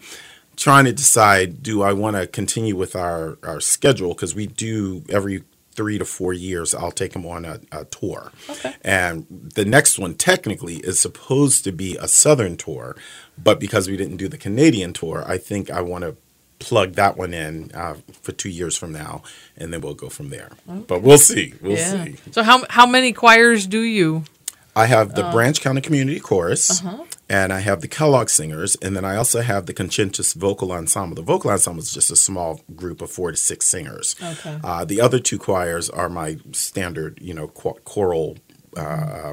trying 0.57 0.85
to 0.85 0.93
decide 0.93 1.63
do 1.63 1.83
I 1.83 1.93
want 1.93 2.17
to 2.17 2.27
continue 2.27 2.77
with 2.77 2.95
our, 2.95 3.39
our 3.43 3.61
schedule 3.61 4.15
because 4.15 4.35
we 4.35 4.47
do 4.47 5.05
every 5.09 5.45
three 5.75 5.99
to 5.99 6.05
four 6.05 6.33
years 6.33 6.75
I'll 6.75 6.93
take 6.93 7.13
them 7.13 7.27
on 7.27 7.45
a, 7.45 7.61
a 7.73 7.85
tour. 7.87 8.31
Okay. 8.49 8.75
And 8.83 9.27
the 9.31 9.65
next 9.65 9.99
one 9.99 10.15
technically 10.15 10.77
is 10.77 11.01
supposed 11.01 11.65
to 11.65 11.73
be 11.73 11.97
a 11.97 12.09
southern 12.09 12.57
tour, 12.57 12.97
but 13.43 13.59
because 13.59 13.89
we 13.89 13.97
didn't 13.97 14.19
do 14.19 14.29
the 14.29 14.39
Canadian 14.39 14.93
tour, 14.93 15.25
I 15.27 15.39
think 15.39 15.71
I 15.71 15.81
want 15.81 16.05
to 16.05 16.17
plug 16.59 16.93
that 16.93 17.17
one 17.17 17.35
in 17.35 17.73
uh, 17.75 17.97
for 18.21 18.33
two 18.33 18.49
years 18.49 18.77
from 18.77 18.93
now, 18.93 19.23
and 19.57 19.73
then 19.73 19.81
we'll 19.81 19.95
go 19.95 20.09
from 20.09 20.31
there. 20.31 20.51
But 20.67 21.03
we'll 21.03 21.19
see. 21.19 21.55
We'll 21.61 21.73
yeah. 21.73 22.05
see. 22.05 22.17
So 22.31 22.43
how 22.43 22.65
how 22.71 22.87
many 22.87 23.13
choirs 23.13 23.67
do 23.67 23.81
you? 23.81 24.25
I 24.75 24.87
have 24.87 25.14
the 25.14 25.25
Branch 25.31 25.61
County 25.61 25.81
Community 25.81 26.19
Chorus, 26.21 26.83
Uh-huh. 26.85 27.05
and 27.29 27.52
I 27.52 27.61
have 27.61 27.81
the 27.83 27.88
Kellogg 27.88 28.29
Singers, 28.31 28.76
and 28.81 28.97
then 28.97 29.05
I 29.05 29.17
also 29.17 29.43
have 29.43 29.67
the 29.67 29.75
Conscientious 29.75 30.33
Vocal 30.33 30.73
Ensemble. 30.73 31.14
The 31.17 31.23
vocal 31.23 31.50
ensemble 31.50 31.83
is 31.83 31.93
just 31.93 32.11
a 32.11 32.17
small 32.17 32.61
group 32.75 33.02
of 33.02 33.11
four 33.11 33.31
to 33.31 33.37
six 33.37 33.69
singers. 33.69 34.17
Okay. 34.23 34.59
Uh, 34.64 34.85
the 34.85 35.00
other 35.00 35.19
two 35.19 35.38
choirs 35.38 35.91
are 35.91 36.09
my 36.09 36.38
standard, 36.52 37.19
you 37.21 37.35
know, 37.35 37.49
cho- 37.49 37.79
choral 37.85 38.38
uh, 38.75 38.81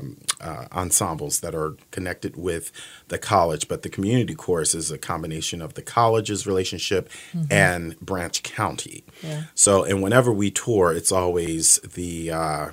um, 0.02 0.18
uh, 0.42 0.66
ensembles 0.74 1.40
that 1.40 1.56
are 1.56 1.78
connected 1.92 2.36
with 2.36 2.74
the 3.08 3.18
college, 3.18 3.70
but 3.70 3.84
the 3.84 3.90
community 3.90 4.36
chorus 4.36 4.76
is 4.76 4.92
a 4.92 4.98
combination 4.98 5.62
of 5.62 5.76
the 5.76 5.82
college's 5.82 6.46
relationship 6.46 7.10
and 7.50 7.98
Branch 8.02 8.44
County. 8.44 9.06
Mm-hmm. 9.22 9.28
Yeah. 9.28 9.44
So, 9.56 9.86
and 9.86 10.02
whenever 10.04 10.34
we 10.34 10.52
tour, 10.52 10.92
it's 10.92 11.14
always 11.14 11.78
the 11.96 12.32
uh, 12.32 12.70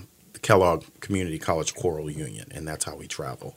Kellogg 0.47 0.85
Community 1.01 1.41
College 1.41 1.75
Choral 1.75 2.09
Union, 2.09 2.47
and 2.53 2.69
that's 2.69 2.85
how 2.85 2.95
we 2.95 3.09
travel. 3.09 3.57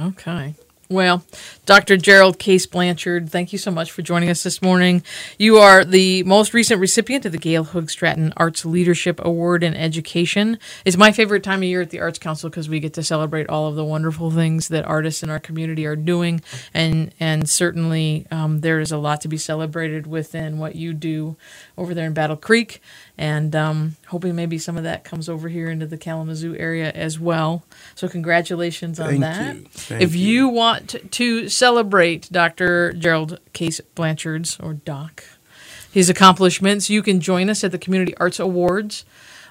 Okay. 0.00 0.54
Well, 0.88 1.24
Dr. 1.64 1.96
Gerald 1.96 2.38
Case 2.38 2.66
Blanchard, 2.66 3.30
thank 3.30 3.52
you 3.52 3.58
so 3.58 3.70
much 3.70 3.90
for 3.90 4.02
joining 4.02 4.28
us 4.28 4.42
this 4.42 4.60
morning. 4.60 5.02
You 5.38 5.56
are 5.56 5.84
the 5.84 6.22
most 6.24 6.52
recent 6.52 6.80
recipient 6.80 7.24
of 7.24 7.32
the 7.32 7.38
Gail 7.38 7.64
Hoogstraten 7.64 8.32
Arts 8.36 8.66
Leadership 8.66 9.18
Award 9.24 9.62
in 9.62 9.74
Education. 9.74 10.58
It's 10.84 10.98
my 10.98 11.12
favorite 11.12 11.42
time 11.42 11.60
of 11.60 11.64
year 11.64 11.80
at 11.80 11.90
the 11.90 12.00
Arts 12.00 12.18
Council 12.18 12.50
because 12.50 12.68
we 12.68 12.78
get 12.78 12.92
to 12.94 13.02
celebrate 13.02 13.48
all 13.48 13.68
of 13.68 13.74
the 13.74 13.84
wonderful 13.84 14.30
things 14.30 14.68
that 14.68 14.84
artists 14.84 15.22
in 15.22 15.30
our 15.30 15.40
community 15.40 15.86
are 15.86 15.96
doing, 15.96 16.42
and 16.74 17.14
and 17.18 17.48
certainly 17.48 18.26
um, 18.30 18.60
there 18.60 18.80
is 18.80 18.92
a 18.92 18.98
lot 18.98 19.22
to 19.22 19.28
be 19.28 19.38
celebrated 19.38 20.06
within 20.06 20.58
what 20.58 20.74
you 20.74 20.92
do 20.92 21.36
over 21.78 21.94
there 21.94 22.06
in 22.06 22.12
Battle 22.12 22.36
Creek, 22.36 22.82
and 23.18 23.54
um, 23.54 23.96
hoping 24.08 24.34
maybe 24.34 24.58
some 24.58 24.76
of 24.76 24.84
that 24.84 25.04
comes 25.04 25.28
over 25.28 25.48
here 25.48 25.68
into 25.70 25.86
the 25.86 25.98
Kalamazoo 25.98 26.56
area 26.56 26.90
as 26.92 27.20
well. 27.20 27.62
So 27.94 28.08
congratulations 28.08 28.98
on 28.98 29.20
Thank 29.20 29.20
that. 29.20 29.90
you. 29.90 29.96
If 29.98 30.14
you, 30.14 30.32
you. 30.32 30.48
want 30.48 30.96
to 31.12 31.48
celebrate 31.48 32.30
Dr. 32.32 32.92
Gerald 32.92 33.38
Case 33.52 33.80
Blanchard's 33.94 34.58
or 34.58 34.74
Doc 34.74 35.24
his 35.92 36.08
accomplishments, 36.08 36.88
you 36.88 37.02
can 37.02 37.20
join 37.20 37.50
us 37.50 37.62
at 37.62 37.70
the 37.70 37.78
Community 37.78 38.16
Arts 38.16 38.40
Awards 38.40 39.04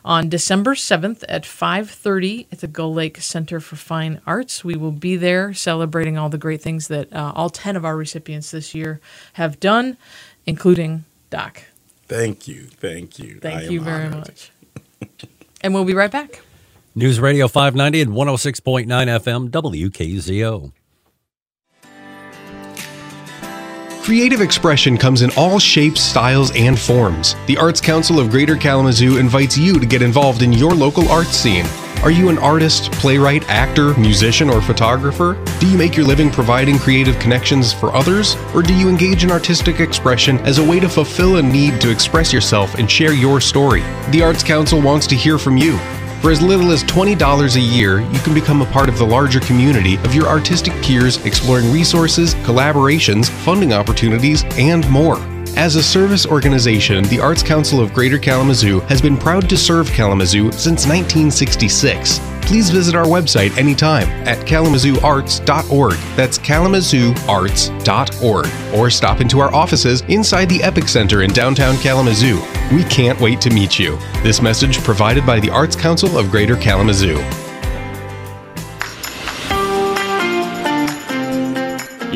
on 0.03 0.27
December 0.27 0.74
7th 0.74 1.24
at 1.30 1.44
5:30 1.44 2.48
at 2.51 2.62
the 2.62 2.68
Gull 2.68 2.94
Lake 2.94 3.22
Center 3.22 3.60
for 3.60 3.75
Fine 3.75 4.22
Arts. 4.25 4.63
We 4.63 4.75
will 4.75 4.91
be 4.91 5.15
there 5.15 5.53
celebrating 5.53 6.18
all 6.18 6.30
the 6.30 6.39
great 6.39 6.62
things 6.62 6.88
that 6.88 7.13
uh, 7.13 7.32
all 7.36 7.51
10 7.51 7.75
of 7.75 7.86
our 7.86 7.96
recipients 7.96 8.50
this 8.50 8.74
year 8.74 9.00
have 9.34 9.60
done, 9.60 9.98
including 10.48 11.06
Doc. 11.30 11.62
Thank 12.12 12.46
you. 12.46 12.63
Thank 12.65 13.20
you. 13.20 13.39
Thank 13.39 13.63
am 13.63 13.72
you 13.72 13.80
very 13.80 14.08
honored. 14.08 14.27
much. 14.27 14.51
and 15.62 15.74
we'll 15.74 15.86
be 15.86 15.94
right 15.94 16.12
back. 16.12 16.41
News 16.94 17.22
Radio 17.22 17.48
590 17.48 18.01
and 18.01 18.12
106.9 18.12 18.88
FM 18.88 19.50
WKZO. 19.50 20.74
Creative 24.03 24.41
expression 24.41 24.98
comes 24.98 25.22
in 25.22 25.32
all 25.38 25.58
shapes, 25.58 26.01
styles, 26.01 26.51
and 26.53 26.77
forms. 26.77 27.38
The 27.48 27.56
Arts 27.56 27.80
Council 27.80 28.20
of 28.20 28.30
Greater 28.30 28.58
Kalamazoo 28.58 29.18
invites 29.18 29.58
you 29.58 29.80
to 29.80 29.86
get 29.86 30.01
involved 30.01 30.41
in 30.41 30.51
your 30.51 30.72
local 30.72 31.08
arts 31.08 31.30
scene. 31.30 31.65
Are 32.03 32.10
you 32.10 32.29
an 32.29 32.39
artist, 32.39 32.91
playwright, 32.93 33.48
actor, 33.48 33.93
musician, 33.93 34.50
or 34.50 34.60
photographer? 34.60 35.38
Do 35.60 35.70
you 35.70 35.77
make 35.77 35.96
your 35.96 36.08
living 36.08 36.31
providing 36.31 36.79
creative 36.79 37.20
connections 37.20 37.72
for 37.72 37.93
others? 37.93 38.36
Or 38.55 38.63
do 38.63 38.74
you 38.74 38.89
engage 38.89 39.24
in 39.24 39.29
artistic 39.29 39.79
expression 39.79 40.39
as 40.39 40.58
a 40.58 40.63
way 40.63 40.79
to 40.79 40.89
fulfill 40.89 41.36
a 41.36 41.43
need 41.43 41.79
to 41.81 41.91
express 41.91 42.34
yourself 42.34 42.74
and 42.74 42.89
share 42.89 43.13
your 43.13 43.39
story? 43.39 43.81
The 44.10 44.24
Arts 44.24 44.43
Council 44.43 44.81
wants 44.81 45.05
to 45.08 45.15
hear 45.15 45.38
from 45.38 45.58
you. 45.58 45.77
For 46.24 46.31
as 46.31 46.41
little 46.41 46.72
as 46.72 46.84
$20 46.86 47.55
a 47.55 47.60
year, 47.60 48.00
you 48.00 48.20
can 48.22 48.34
become 48.34 48.63
a 48.63 48.72
part 48.72 48.89
of 48.89 48.98
the 48.98 49.05
larger 49.05 49.39
community 49.39 49.98
of 49.98 50.15
your 50.15 50.25
artistic 50.25 50.74
peers 50.81 51.24
exploring 51.24 51.72
resources, 51.72 52.34
collaborations, 52.34 53.29
funding 53.29 53.74
opportunities, 53.74 54.43
and 54.58 54.89
more. 54.89 55.17
As 55.58 55.75
a 55.75 55.84
service 55.84 56.25
organization, 56.25 57.03
the 57.05 57.20
Arts 57.20 57.43
Council 57.43 57.81
of 57.81 57.93
Greater 57.93 58.17
Kalamazoo 58.17 58.79
has 58.81 59.01
been 59.01 59.17
proud 59.17 59.50
to 59.50 59.58
serve 59.58 59.91
Kalamazoo 59.91 60.51
since 60.53 60.88
1966. 60.88 62.20
Please 62.41 62.70
visit 62.70 62.96
our 62.96 63.05
website 63.05 63.58
anytime 63.58 64.08
at 64.27 64.38
kalamazooarts.org. 64.48 65.93
That's 66.15 66.39
kalamazooarts.org. 66.39 68.79
Or 68.79 68.89
stop 68.89 69.22
into 69.22 69.39
our 69.39 69.53
offices 69.53 70.01
inside 70.08 70.50
the 70.50 70.63
Epic 70.63 70.88
Center 70.88 71.22
in 71.22 71.31
downtown 71.31 71.77
Kalamazoo. 71.77 72.41
We 72.74 72.84
can't 72.86 73.22
wait 73.22 73.39
to 73.41 73.51
meet 73.51 73.77
you. 73.77 73.98
This 74.24 74.41
message 74.41 74.84
provided 74.84 75.25
by 75.25 75.39
the 75.39 75.50
Arts 75.50 75.75
Council 75.75 76.17
of 76.17 76.31
Greater 76.31 76.55
Kalamazoo. 76.55 77.22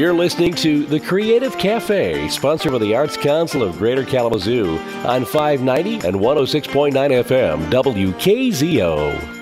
You're 0.06 0.14
listening 0.14 0.54
to 0.58 0.86
The 0.86 1.00
Creative 1.00 1.58
Cafe, 1.58 2.30
sponsored 2.30 2.74
by 2.74 2.78
the 2.78 2.94
Arts 2.94 3.18
Council 3.18 3.64
of 3.64 3.80
Greater 3.80 4.06
Kalamazoo 4.06 4.78
on 5.04 5.26
590 5.26 6.08
and 6.08 6.18
106.9 6.18 6.94
FM 6.94 7.72
WKZO. 7.72 9.35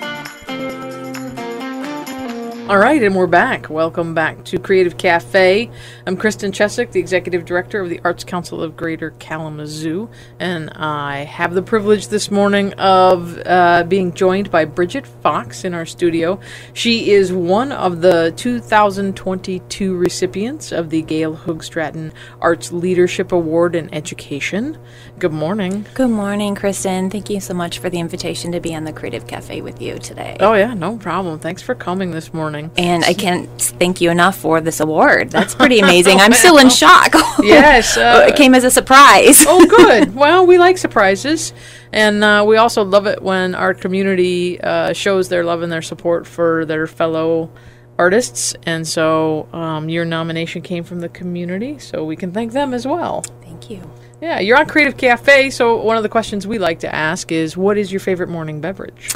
All 2.74 2.80
right, 2.80 3.03
and 3.03 3.15
we're 3.15 3.27
back. 3.27 3.70
Welcome 3.70 4.15
back 4.15 4.46
to 4.46 4.58
Creative 4.58 4.98
Cafe. 4.98 5.70
I'm 6.08 6.18
Kristen 6.18 6.51
Chesak, 6.51 6.92
the 6.92 7.00
Executive 7.00 7.46
Director 7.46 7.80
of 7.80 7.88
the 7.88 8.01
Arts 8.03 8.24
Council 8.24 8.63
of 8.63 8.75
Greater 8.75 9.12
Kalamazoo, 9.20 10.10
and 10.39 10.72
I 10.72 11.18
have 11.18 11.53
the 11.53 11.62
privilege 11.62 12.08
this 12.08 12.32
morning 12.32 12.74
of 12.80 13.39
uh, 13.46 13.84
being 13.84 14.12
joined 14.12 14.50
by 14.50 14.65
Bridget 14.65 15.06
Fox 15.06 15.65
in 15.65 15.75
our 15.75 15.86
studio. 15.86 16.39
She 16.74 17.12
is 17.12 17.32
one 17.32 17.72
of 17.72 18.01
the 18.01 18.34
2022 18.38 19.96
recipients 19.96 20.72
of 20.72 20.89
the 20.89 21.03
Gail 21.03 21.38
Hoogstraten 21.38 22.12
Arts 22.42 22.72
Leadership 22.72 23.32
Award 23.32 23.75
in 23.75 23.94
Education. 23.94 24.80
Good 25.20 25.32
morning. 25.32 25.86
Good 25.94 26.10
morning, 26.10 26.56
Kristen. 26.56 27.12
Thank 27.12 27.30
you 27.30 27.39
so 27.39 27.53
much 27.53 27.77
for 27.77 27.92
the 27.92 28.00
invitation 28.00 28.51
to 28.51 28.60
be 28.60 28.74
on 28.74 28.84
the 28.84 28.94
Creative 28.94 29.27
Cafe 29.27 29.62
with 29.62 29.80
you 29.80 30.00
today. 30.00 30.38
Oh, 30.39 30.56
yeah, 30.56 30.74
no 30.74 30.98
problem. 30.98 31.38
Thanks 31.38 31.62
for 31.62 31.75
coming 31.75 32.10
this 32.10 32.34
morning. 32.34 32.62
And 32.77 33.03
I 33.03 33.13
can't 33.13 33.50
thank 33.60 34.01
you 34.01 34.10
enough 34.10 34.38
for 34.38 34.62
this 34.62 34.79
award. 34.79 35.29
That's 35.32 35.55
pretty 35.55 35.79
amazing. 35.88 36.20
I'm 36.20 36.34
still 36.34 36.58
in 36.58 36.70
shock. 36.70 37.13
Yes, 37.43 37.98
uh, 37.98 38.25
it 38.27 38.36
came 38.36 38.55
as 38.55 38.63
a 38.63 38.72
surprise. 38.72 39.46
oh, 39.48 39.65
good. 39.65 40.15
Well, 40.24 40.46
we 40.46 40.58
like 40.58 40.77
surprises, 40.77 41.53
and 41.91 42.24
uh, 42.24 42.46
we 42.48 42.58
also 42.58 42.84
love 42.84 43.05
it 43.08 43.22
when 43.22 43.53
our 43.55 43.74
community 43.74 44.62
uh, 44.62 44.93
shows 44.93 45.29
their 45.29 45.43
love 45.43 45.62
and 45.62 45.72
their 45.72 45.82
support 45.82 46.25
for 46.25 46.65
their 46.65 46.88
fellow 46.88 47.51
artists. 47.98 48.55
And 48.65 48.88
so, 48.88 49.48
um, 49.51 49.89
your 49.89 50.05
nomination 50.05 50.62
came 50.62 50.84
from 50.84 51.00
the 51.01 51.10
community, 51.10 51.79
so 51.79 52.05
we 52.05 52.15
can 52.15 52.32
thank 52.32 52.53
them 52.53 52.74
as 52.74 52.88
well. 52.88 53.22
Thank 53.41 53.70
you. 53.70 53.82
Yeah, 54.22 54.39
you're 54.39 54.58
on 54.58 54.67
Creative 54.67 54.96
Cafe, 54.96 55.50
so 55.50 55.75
one 55.75 55.98
of 55.98 56.03
the 56.03 56.10
questions 56.10 56.48
we 56.48 56.58
like 56.58 56.79
to 56.79 56.96
ask 56.96 57.32
is, 57.32 57.58
what 57.58 57.77
is 57.77 57.91
your 57.91 58.00
favorite 58.00 58.29
morning 58.29 58.62
beverage? 58.62 59.10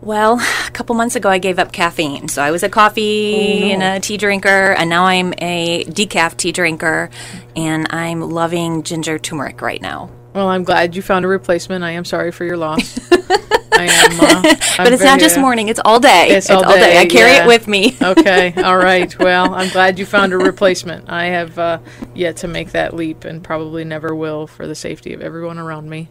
Well, 0.00 0.40
a 0.40 0.70
couple 0.70 0.94
months 0.94 1.16
ago, 1.16 1.28
I 1.28 1.38
gave 1.38 1.58
up 1.58 1.72
caffeine. 1.72 2.28
So 2.28 2.42
I 2.42 2.50
was 2.50 2.62
a 2.62 2.68
coffee 2.68 3.60
Oh, 3.64 3.66
no. 3.66 3.72
and 3.74 3.82
a 3.82 4.00
tea 4.00 4.16
drinker, 4.16 4.72
and 4.72 4.88
now 4.88 5.04
I'm 5.04 5.34
a 5.38 5.84
decaf 5.84 6.36
tea 6.36 6.52
drinker, 6.52 7.10
and 7.56 7.86
I'm 7.90 8.20
loving 8.20 8.84
ginger 8.84 9.18
turmeric 9.18 9.60
right 9.60 9.82
now. 9.82 10.10
Well, 10.34 10.48
I'm 10.48 10.62
glad 10.62 10.94
you 10.94 11.02
found 11.02 11.24
a 11.24 11.28
replacement. 11.28 11.82
I 11.82 11.92
am 11.92 12.04
sorry 12.04 12.30
for 12.30 12.44
your 12.44 12.56
loss. 12.56 12.98
I 13.72 13.84
am. 13.84 14.20
Uh, 14.20 14.42
but 14.76 14.92
it's 14.92 15.02
not 15.02 15.20
just 15.20 15.36
uh, 15.36 15.40
morning; 15.40 15.68
it's 15.68 15.80
all 15.84 16.00
day. 16.00 16.28
It's 16.30 16.50
all 16.50 16.62
day, 16.62 16.98
I 16.98 17.06
carry 17.06 17.32
yeah. 17.32 17.44
it 17.44 17.46
with 17.46 17.66
me. 17.66 17.96
okay, 18.02 18.52
all 18.62 18.76
right. 18.76 19.16
Well, 19.18 19.54
I'm 19.54 19.70
glad 19.70 19.98
you 19.98 20.06
found 20.06 20.32
a 20.32 20.38
replacement. 20.38 21.10
I 21.10 21.26
have 21.26 21.58
uh, 21.58 21.78
yet 22.14 22.38
to 22.38 22.48
make 22.48 22.72
that 22.72 22.94
leap 22.94 23.24
and 23.24 23.42
probably 23.42 23.84
never 23.84 24.14
will 24.14 24.46
for 24.46 24.66
the 24.66 24.74
safety 24.74 25.12
of 25.12 25.20
everyone 25.22 25.58
around 25.58 25.88
me. 25.90 26.08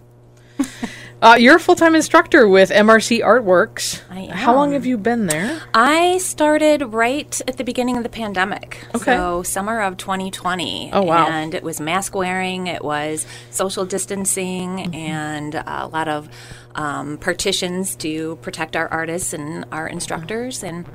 Uh, 1.20 1.36
you're 1.40 1.56
a 1.56 1.60
full 1.60 1.76
time 1.76 1.96
instructor 1.96 2.48
with 2.48 2.70
MRC 2.70 3.22
Artworks. 3.22 4.02
I 4.10 4.20
am. 4.20 4.30
How 4.30 4.54
long 4.54 4.74
have 4.74 4.86
you 4.86 5.00
been 5.00 5.26
there? 5.26 5.62
I 5.74 6.20
started 6.20 6.94
right 6.94 7.42
at 7.48 7.58
the 7.58 7.64
beginning 7.64 7.98
of 7.98 8.04
the 8.04 8.10
pandemic. 8.10 8.86
Okay. 8.94 9.16
So 9.16 9.42
summer 9.42 9.82
of 9.82 9.98
2020. 9.98 10.92
Oh, 10.94 11.02
wow. 11.02 11.28
And 11.28 11.56
it 11.56 11.64
was 11.64 11.82
mask 11.82 12.14
wearing, 12.14 12.68
it 12.68 12.84
was 12.84 13.26
social 13.50 13.86
distancing, 13.86 14.78
Mm-hmm. 14.78 14.94
and 14.94 15.56
a 15.56 15.88
lot 15.92 16.08
of 16.08 16.30
um, 16.76 17.18
partitions 17.18 17.96
to 17.98 18.36
protect 18.38 18.76
our 18.76 18.88
artists 18.90 19.34
and 19.34 19.66
our 19.72 19.88
instructors. 19.88 20.64
And 20.64 20.86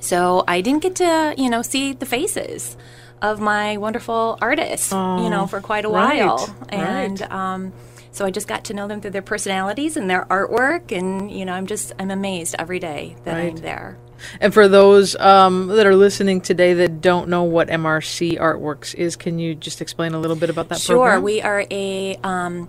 so 0.00 0.44
I 0.46 0.60
didn't 0.60 0.82
get 0.82 0.94
to, 0.96 1.34
you 1.36 1.50
know, 1.50 1.62
see 1.62 1.94
the 1.94 2.06
faces 2.06 2.76
of 3.22 3.40
my 3.40 3.76
wonderful 3.78 4.38
artists, 4.40 4.92
you 4.92 5.28
know, 5.30 5.46
for 5.48 5.60
quite 5.60 5.84
a 5.84 5.88
right, 5.88 6.24
while. 6.24 6.56
And 6.68 7.20
right. 7.20 7.32
um, 7.32 7.72
so 8.18 8.26
I 8.26 8.32
just 8.32 8.48
got 8.48 8.64
to 8.64 8.74
know 8.74 8.88
them 8.88 9.00
through 9.00 9.12
their 9.12 9.22
personalities 9.22 9.96
and 9.96 10.10
their 10.10 10.24
artwork. 10.24 10.90
And, 10.90 11.30
you 11.30 11.44
know, 11.44 11.52
I'm 11.52 11.68
just, 11.68 11.92
I'm 12.00 12.10
amazed 12.10 12.56
every 12.58 12.80
day 12.80 13.14
that 13.22 13.36
I'm 13.36 13.56
there. 13.56 13.96
And 14.40 14.52
for 14.52 14.66
those 14.66 15.14
um, 15.14 15.68
that 15.68 15.86
are 15.86 15.94
listening 15.94 16.40
today 16.40 16.74
that 16.74 17.00
don't 17.00 17.28
know 17.28 17.44
what 17.44 17.68
MRC 17.68 18.40
Artworks 18.40 18.92
is, 18.92 19.14
can 19.14 19.38
you 19.38 19.54
just 19.54 19.80
explain 19.80 20.14
a 20.14 20.18
little 20.18 20.34
bit 20.34 20.50
about 20.50 20.68
that 20.70 20.80
for 20.80 20.84
Sure, 20.84 21.06
program? 21.06 21.22
we 21.22 21.40
are 21.42 21.64
a 21.70 22.16
um, 22.24 22.68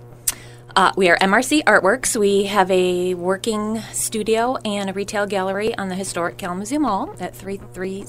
uh, 0.75 0.91
we 0.95 1.09
are 1.09 1.17
MRC 1.17 1.63
Artworks. 1.63 2.15
We 2.15 2.45
have 2.45 2.69
a 2.71 3.13
working 3.15 3.79
studio 3.91 4.55
and 4.57 4.89
a 4.89 4.93
retail 4.93 5.25
gallery 5.25 5.75
on 5.75 5.89
the 5.89 5.95
historic 5.95 6.37
Kalamazoo 6.37 6.79
Mall 6.79 7.15
at 7.19 7.35
330 7.35 8.05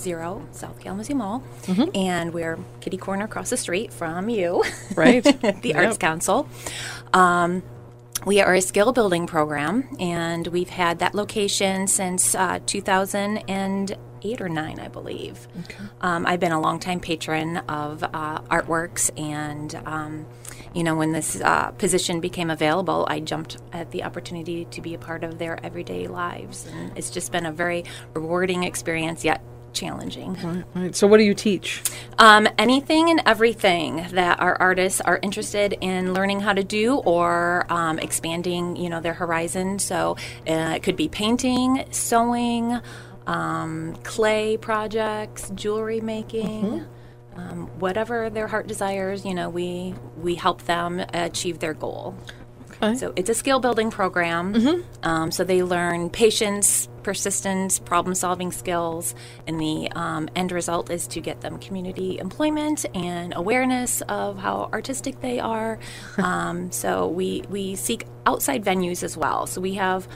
South 0.53 0.79
Kalamazoo 0.81 1.15
Mall, 1.15 1.43
Mm-hmm. 1.63 1.91
and 1.97 2.33
we're 2.35 2.59
kitty 2.81 2.97
corner 2.97 3.25
across 3.25 3.51
the 3.51 3.57
street 3.57 3.93
from 3.93 4.29
you, 4.29 4.63
Right. 4.95 5.23
the 5.63 5.75
Arts 5.75 5.99
Council. 5.99 6.49
Um, 7.13 7.63
we 8.27 8.41
are 8.41 8.55
a 8.55 8.61
skill 8.61 8.93
building 8.93 9.27
program, 9.27 9.89
and 9.99 10.47
we've 10.49 10.69
had 10.69 10.99
that 10.99 11.15
location 11.15 11.87
since 11.87 12.35
uh, 12.35 12.59
2008 12.67 14.41
or 14.41 14.49
9, 14.51 14.79
I 14.79 14.89
believe. 14.89 15.49
Um, 16.03 16.27
I've 16.27 16.41
been 16.41 16.53
a 16.53 16.61
longtime 16.61 17.01
patron 17.01 17.57
of 17.69 18.05
uh, 18.05 18.41
artworks, 18.43 19.11
and 19.19 19.75
um, 19.87 20.27
you 20.75 20.85
know, 20.85 20.95
when 20.95 21.13
this 21.13 21.41
uh, 21.41 21.71
position 21.73 22.21
became 22.21 22.51
available, 22.51 23.07
I 23.09 23.21
jumped 23.21 23.59
at 23.73 23.91
the 23.91 24.05
opportunity 24.05 24.67
to 24.67 24.81
be 24.81 24.95
a 24.95 24.99
part 24.99 25.25
of 25.25 25.39
their 25.39 25.65
everyday 25.65 26.07
lives, 26.07 26.67
and 26.73 26.97
it's 26.97 27.11
just 27.11 27.33
been 27.33 27.47
a 27.47 27.53
very 27.53 27.85
rewarding 28.15 28.65
experience, 28.65 29.25
yet 29.25 29.43
challenging. 29.73 30.65
Right. 30.75 30.95
So, 30.95 31.07
what 31.07 31.19
do 31.19 31.25
you 31.25 31.35
teach? 31.35 31.83
Um, 32.19 32.49
anything 32.59 33.11
and 33.11 33.23
everything 33.27 34.07
that 34.13 34.41
our 34.41 34.57
artists 34.61 35.01
are 35.01 35.19
interested 35.23 35.77
in 35.81 36.13
learning 36.13 36.41
how 36.41 36.53
to 36.53 36.65
do 36.65 36.97
or 36.97 37.67
um, 37.69 37.99
expanding, 37.99 38.77
you 38.77 38.89
know, 38.89 39.01
their 39.01 39.15
horizon. 39.15 39.79
So 39.79 40.17
uh, 40.49 40.75
it 40.77 40.83
could 40.83 40.97
be 40.97 41.09
painting, 41.09 41.85
sewing, 41.91 42.81
um, 43.27 43.95
clay 44.03 44.57
projects, 44.57 45.51
jewelry 45.55 46.01
making. 46.01 46.85
Um, 47.41 47.67
whatever 47.79 48.31
their 48.31 48.47
heart 48.47 48.67
desires, 48.67 49.25
you 49.25 49.35
know, 49.35 49.49
we 49.49 49.95
we 50.17 50.35
help 50.35 50.63
them 50.63 51.01
achieve 51.13 51.59
their 51.59 51.75
goal. 51.75 52.15
Okay. 52.83 52.95
So 52.97 53.13
it's 53.17 53.29
a 53.29 53.35
skill 53.35 53.61
building 53.61 53.91
program. 53.91 54.55
Um, 55.03 55.31
so 55.31 55.45
they 55.45 55.63
learn 55.63 56.09
patience, 56.09 56.89
persistence, 57.03 57.79
problem 57.79 58.15
solving 58.15 58.53
skills, 58.53 59.15
and 59.47 59.61
the 59.61 59.91
um, 59.93 60.29
end 60.35 60.51
result 60.53 60.91
is 60.91 61.07
to 61.09 61.21
get 61.21 61.43
them 61.43 61.59
community 61.59 62.19
employment 62.19 62.87
and 62.95 63.35
awareness 63.37 64.01
of 64.03 64.39
how 64.39 64.71
artistic 64.73 65.21
they 65.21 65.41
are. 65.41 65.79
um, 66.19 66.73
so 66.73 67.09
we 67.09 67.43
we 67.51 67.77
seek 67.77 68.07
outside 68.27 68.65
venues 68.65 69.03
as 69.03 69.17
well. 69.17 69.47
So 69.47 69.61
we 69.61 69.75
have. 69.75 70.09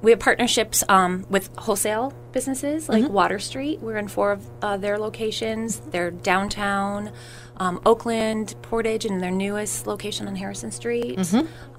We 0.00 0.12
have 0.12 0.20
partnerships 0.20 0.84
um, 0.88 1.26
with 1.28 1.50
wholesale 1.56 2.12
businesses 2.32 2.88
like 2.88 3.08
Water 3.10 3.40
Street. 3.40 3.80
We're 3.80 3.96
in 3.96 4.06
four 4.06 4.30
of 4.32 4.46
uh, 4.62 4.76
their 4.76 4.96
locations. 4.96 5.80
They're 5.80 6.12
downtown, 6.12 7.10
um, 7.56 7.80
Oakland, 7.84 8.54
Portage, 8.62 9.04
and 9.04 9.20
their 9.20 9.32
newest 9.32 9.88
location 9.88 10.28
on 10.28 10.36
Harrison 10.36 10.70
Street. 10.70 11.18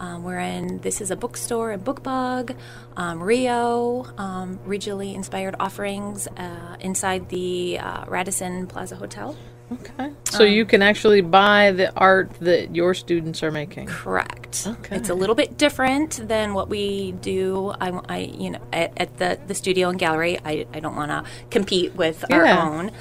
Um, 0.01 0.23
we're 0.23 0.39
in 0.39 0.79
This 0.79 0.99
is 0.99 1.11
a 1.11 1.15
Bookstore 1.15 1.71
and 1.71 1.83
Bookbug, 1.83 2.55
um, 2.97 3.23
Rio, 3.23 4.05
um, 4.17 4.59
regionally 4.67 5.15
inspired 5.15 5.55
offerings 5.57 6.27
uh, 6.35 6.75
inside 6.81 7.29
the 7.29 7.79
uh, 7.79 8.03
Radisson 8.07 8.67
Plaza 8.67 8.97
Hotel. 8.97 9.33
Okay. 9.71 10.11
So, 10.25 10.43
you 10.43 10.65
can 10.65 10.81
actually 10.81 11.21
buy 11.21 11.71
the 11.71 11.93
art 11.95 12.31
that 12.39 12.75
your 12.75 12.93
students 12.93 13.43
are 13.43 13.51
making. 13.51 13.87
Correct. 13.87 14.65
Okay. 14.65 14.95
It's 14.95 15.09
a 15.09 15.13
little 15.13 15.35
bit 15.35 15.57
different 15.57 16.27
than 16.27 16.53
what 16.53 16.69
we 16.69 17.11
do. 17.13 17.73
I, 17.79 17.89
I 18.09 18.17
you 18.19 18.51
know, 18.51 18.61
at, 18.73 18.93
at 18.97 19.17
the, 19.17 19.39
the 19.47 19.53
studio 19.53 19.89
and 19.89 19.99
gallery, 19.99 20.39
I, 20.43 20.65
I 20.73 20.79
don't 20.79 20.95
want 20.95 21.11
to 21.11 21.23
compete 21.49 21.93
with 21.95 22.25
our 22.31 22.45
own. 22.45 22.91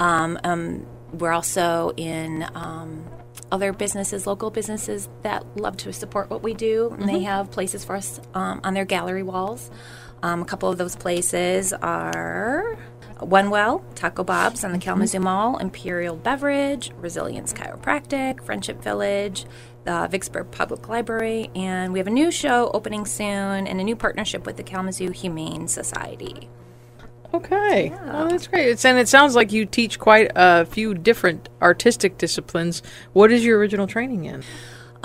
Um, 0.00 0.38
um, 0.44 0.86
we're 1.12 1.32
also 1.32 1.92
in 1.96 2.46
um, 2.54 3.04
other 3.52 3.72
businesses, 3.72 4.26
local 4.26 4.50
businesses 4.50 5.08
that 5.22 5.44
love 5.56 5.76
to 5.78 5.92
support 5.92 6.30
what 6.30 6.42
we 6.42 6.54
do, 6.54 6.94
and 6.98 7.08
they 7.08 7.20
have 7.20 7.50
places 7.50 7.84
for 7.84 7.96
us 7.96 8.20
um, 8.34 8.60
on 8.64 8.74
their 8.74 8.84
gallery 8.84 9.22
walls. 9.22 9.70
Um, 10.22 10.42
a 10.42 10.44
couple 10.44 10.68
of 10.68 10.78
those 10.78 10.96
places 10.96 11.72
are 11.72 12.78
One 13.20 13.48
Well, 13.48 13.82
Taco 13.94 14.22
Bob's 14.24 14.62
on 14.62 14.72
the 14.72 14.78
Kalamazoo 14.78 15.20
Mall, 15.20 15.56
Imperial 15.56 16.16
Beverage, 16.16 16.92
Resilience 16.98 17.52
Chiropractic, 17.52 18.42
Friendship 18.44 18.82
Village, 18.82 19.46
the 19.84 20.06
Vicksburg 20.10 20.50
Public 20.50 20.88
Library, 20.88 21.50
and 21.54 21.94
we 21.94 21.98
have 21.98 22.08
a 22.08 22.10
new 22.10 22.30
show 22.30 22.70
opening 22.74 23.06
soon 23.06 23.66
and 23.66 23.80
a 23.80 23.84
new 23.84 23.96
partnership 23.96 24.44
with 24.44 24.58
the 24.58 24.62
Kalamazoo 24.62 25.12
Humane 25.12 25.66
Society. 25.66 26.50
Okay. 27.32 27.90
Well, 27.90 28.26
oh, 28.26 28.28
that's 28.28 28.48
great. 28.48 28.68
It's, 28.68 28.84
and 28.84 28.98
it 28.98 29.08
sounds 29.08 29.34
like 29.34 29.50
you 29.50 29.64
teach 29.64 29.98
quite 29.98 30.30
a 30.34 30.66
few 30.66 30.92
different 30.92 31.48
artistic 31.62 32.18
disciplines. 32.18 32.82
What 33.14 33.32
is 33.32 33.44
your 33.44 33.58
original 33.58 33.86
training 33.86 34.26
in? 34.26 34.42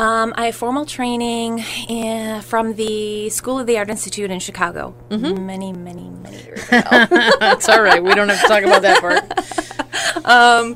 Um, 0.02 0.34
I 0.36 0.48
have 0.48 0.56
formal 0.56 0.88
training 0.88 1.64
in, 1.88 2.42
from 2.42 2.74
the 2.74 3.30
School 3.30 3.60
of 3.60 3.68
the 3.68 3.78
Art 3.78 3.88
Institute 3.88 4.32
in 4.32 4.40
Chicago 4.40 4.96
many, 5.12 5.72
many, 5.74 6.10
many 6.10 6.44
years 6.44 6.64
ago. 6.72 7.06
That's 7.40 7.70
all 7.70 7.84
right. 7.84 8.04
We 8.04 8.16
don't 8.16 8.28
have 8.30 8.42
to 8.42 8.48
talk 8.48 8.64
about 8.64 8.82
that 8.82 9.00
part. 10.26 10.76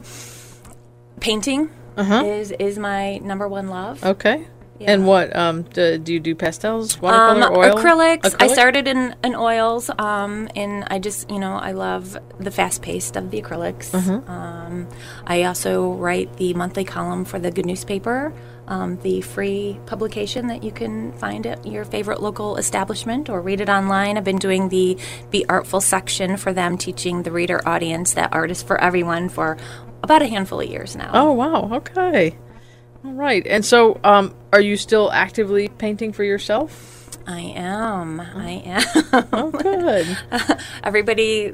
Painting 1.22 1.72
is, 1.98 2.52
is 2.52 2.78
my 2.78 3.18
number 3.18 3.48
one 3.48 3.68
love. 3.68 4.04
Okay. 4.06 4.46
Yeah. 4.78 4.92
And 4.92 5.08
what 5.08 5.34
um, 5.36 5.64
do, 5.64 5.98
do 5.98 6.14
you 6.14 6.20
do 6.20 6.36
pastels, 6.36 6.98
Um, 6.98 7.40
watercolor, 7.40 7.58
oil, 7.58 7.76
acrylics. 7.78 8.36
I 8.40 8.48
started 8.48 8.88
in, 8.88 9.16
in 9.24 9.34
oils, 9.34 9.90
um, 9.98 10.50
and 10.56 10.84
I 10.88 11.00
just, 11.00 11.32
you 11.32 11.40
know, 11.40 11.54
I 11.54 11.72
love 11.72 12.18
the 12.40 12.52
fast 12.52 12.82
pace 12.82 13.10
of 13.16 13.32
the 13.32 13.42
acrylics. 13.42 13.92
Mm-hmm. 13.92 14.30
Um, 14.30 14.88
I 15.26 15.44
also 15.44 15.94
write 15.94 16.36
the 16.38 16.54
monthly 16.56 16.84
column 16.84 17.24
for 17.24 17.40
the 17.40 17.52
Good 17.52 17.66
Newspaper, 17.66 18.34
um, 18.68 18.98
the 19.02 19.22
free 19.22 19.80
publication 19.86 20.48
that 20.48 20.64
you 20.64 20.72
can 20.72 21.12
find 21.14 21.46
at 21.46 21.66
your 21.66 21.86
favorite 21.86 22.22
local 22.22 22.58
establishment 22.58 23.30
or 23.30 23.42
read 23.42 23.62
it 23.62 23.70
online. 23.70 24.18
I've 24.18 24.24
been 24.24 24.38
doing 24.38 24.70
the 24.70 24.98
Be 25.30 25.46
Artful 25.48 25.82
section 25.82 26.38
for 26.38 26.54
them, 26.54 26.78
teaching 26.78 27.24
the 27.24 27.32
reader 27.32 27.62
audience 27.68 28.14
that 28.14 28.34
art 28.34 28.52
is 28.52 28.64
for 28.64 28.80
everyone 28.82 29.30
for 29.30 29.58
about 30.04 30.22
a 30.22 30.28
handful 30.28 30.62
of 30.62 30.70
years 30.70 30.96
now. 30.96 31.12
Oh 31.14 31.32
wow. 31.32 31.70
Okay. 31.74 32.36
All 33.04 33.14
right. 33.14 33.46
And 33.46 33.64
so, 33.64 34.00
um, 34.04 34.34
are 34.52 34.62
you 34.62 34.78
still 34.78 35.12
actively 35.12 35.68
painting 35.68 36.12
for 36.12 36.24
yourself? 36.24 37.10
I 37.28 37.40
am. 37.40 38.20
I 38.20 38.64
am. 38.66 39.28
Oh, 39.32 39.52
good. 39.52 40.18
Everybody 40.84 41.54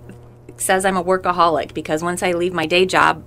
says 0.58 0.86
I'm 0.86 0.98
a 0.98 1.04
workaholic 1.04 1.74
because 1.74 2.04
once 2.04 2.24
I 2.24 2.34
leave 2.34 2.54
my 2.54 2.66
day 2.66 2.86
job, 2.86 3.24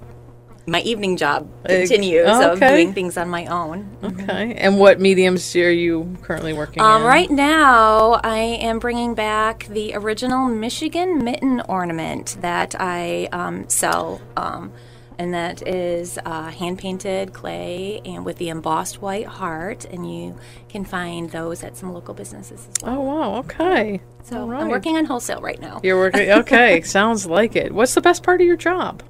my 0.66 0.80
evening 0.80 1.16
job 1.16 1.48
continues 1.66 2.26
of 2.26 2.56
okay. 2.56 2.70
doing 2.70 2.94
things 2.94 3.16
on 3.16 3.28
my 3.28 3.46
own. 3.46 3.96
okay. 4.02 4.54
And 4.54 4.78
what 4.78 5.00
mediums 5.00 5.54
are 5.56 5.70
you 5.70 6.16
currently 6.22 6.52
working 6.52 6.82
Um, 6.82 7.02
in? 7.02 7.08
right 7.08 7.30
now, 7.30 8.20
I 8.24 8.38
am 8.38 8.78
bringing 8.78 9.14
back 9.14 9.66
the 9.66 9.94
original 9.94 10.46
Michigan 10.48 11.22
mitten 11.22 11.60
ornament 11.68 12.38
that 12.40 12.74
I 12.78 13.28
um, 13.32 13.68
sell. 13.68 14.20
Um, 14.36 14.72
and 15.18 15.32
that 15.32 15.66
is 15.68 16.18
uh, 16.24 16.50
hand 16.50 16.78
painted 16.78 17.32
clay 17.32 18.00
and 18.04 18.24
with 18.24 18.38
the 18.38 18.48
embossed 18.48 19.00
white 19.00 19.26
heart. 19.26 19.84
And 19.84 20.10
you 20.12 20.36
can 20.68 20.84
find 20.84 21.30
those 21.30 21.62
at 21.62 21.76
some 21.76 21.92
local 21.92 22.14
businesses 22.14 22.66
as 22.68 22.82
well. 22.82 22.96
Oh 22.96 23.00
wow. 23.00 23.34
Okay. 23.40 24.00
So 24.24 24.40
all 24.40 24.50
I'm 24.52 24.68
working 24.68 24.96
on 24.96 25.04
wholesale 25.04 25.40
right 25.40 25.60
now. 25.60 25.80
You're 25.84 25.98
working. 25.98 26.30
Okay. 26.30 26.80
Sounds 26.84 27.26
like 27.26 27.54
it. 27.54 27.72
What's 27.72 27.94
the 27.94 28.00
best 28.00 28.22
part 28.22 28.40
of 28.40 28.46
your 28.46 28.56
job? 28.56 29.02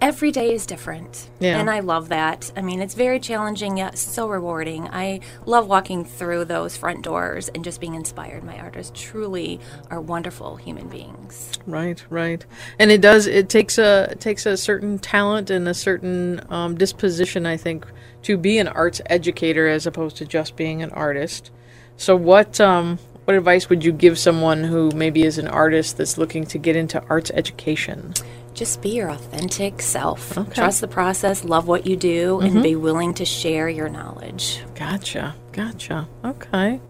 Every 0.00 0.30
day 0.30 0.52
is 0.52 0.66
different. 0.66 1.28
Yeah. 1.40 1.58
And 1.58 1.70
I 1.70 1.80
love 1.80 2.08
that. 2.08 2.52
I 2.56 2.62
mean, 2.62 2.80
it's 2.80 2.94
very 2.94 3.20
challenging 3.20 3.78
yet 3.78 3.98
so 3.98 4.28
rewarding. 4.28 4.88
I 4.88 5.20
love 5.46 5.68
walking 5.68 6.04
through 6.04 6.46
those 6.46 6.76
front 6.76 7.02
doors 7.02 7.48
and 7.48 7.64
just 7.64 7.80
being 7.80 7.94
inspired. 7.94 8.44
My 8.44 8.58
artists 8.58 8.92
truly 9.00 9.60
are 9.90 10.00
wonderful 10.00 10.56
human 10.56 10.88
beings. 10.88 11.50
Right, 11.66 12.04
right, 12.10 12.44
and 12.78 12.90
it 12.90 13.00
does. 13.00 13.26
It 13.26 13.48
takes 13.48 13.78
a 13.78 14.08
it 14.10 14.20
takes 14.20 14.46
a 14.46 14.56
certain 14.56 14.98
talent 14.98 15.50
and 15.50 15.68
a 15.68 15.74
certain 15.74 16.40
um, 16.50 16.76
disposition, 16.76 17.46
I 17.46 17.56
think, 17.56 17.86
to 18.22 18.36
be 18.36 18.58
an 18.58 18.68
arts 18.68 19.00
educator 19.06 19.68
as 19.68 19.86
opposed 19.86 20.16
to 20.18 20.24
just 20.24 20.56
being 20.56 20.82
an 20.82 20.90
artist. 20.90 21.50
So, 21.96 22.14
what 22.16 22.60
um, 22.60 22.98
what 23.24 23.36
advice 23.36 23.68
would 23.68 23.84
you 23.84 23.92
give 23.92 24.18
someone 24.18 24.64
who 24.64 24.90
maybe 24.92 25.22
is 25.22 25.36
an 25.36 25.48
artist 25.48 25.98
that's 25.98 26.16
looking 26.16 26.46
to 26.46 26.58
get 26.58 26.76
into 26.76 27.02
arts 27.10 27.30
education? 27.34 28.14
Just 28.58 28.82
be 28.82 28.88
your 28.88 29.08
authentic 29.08 29.80
self. 29.80 30.36
Okay. 30.36 30.52
Trust 30.52 30.80
the 30.80 30.88
process, 30.88 31.44
love 31.44 31.68
what 31.68 31.86
you 31.86 31.94
do, 31.94 32.40
and 32.40 32.60
be 32.60 32.74
willing 32.74 33.14
to 33.14 33.24
share 33.24 33.68
your 33.68 33.88
knowledge. 33.88 34.64
Gotcha, 34.74 35.36
gotcha. 35.52 36.08
Okay. 36.24 36.80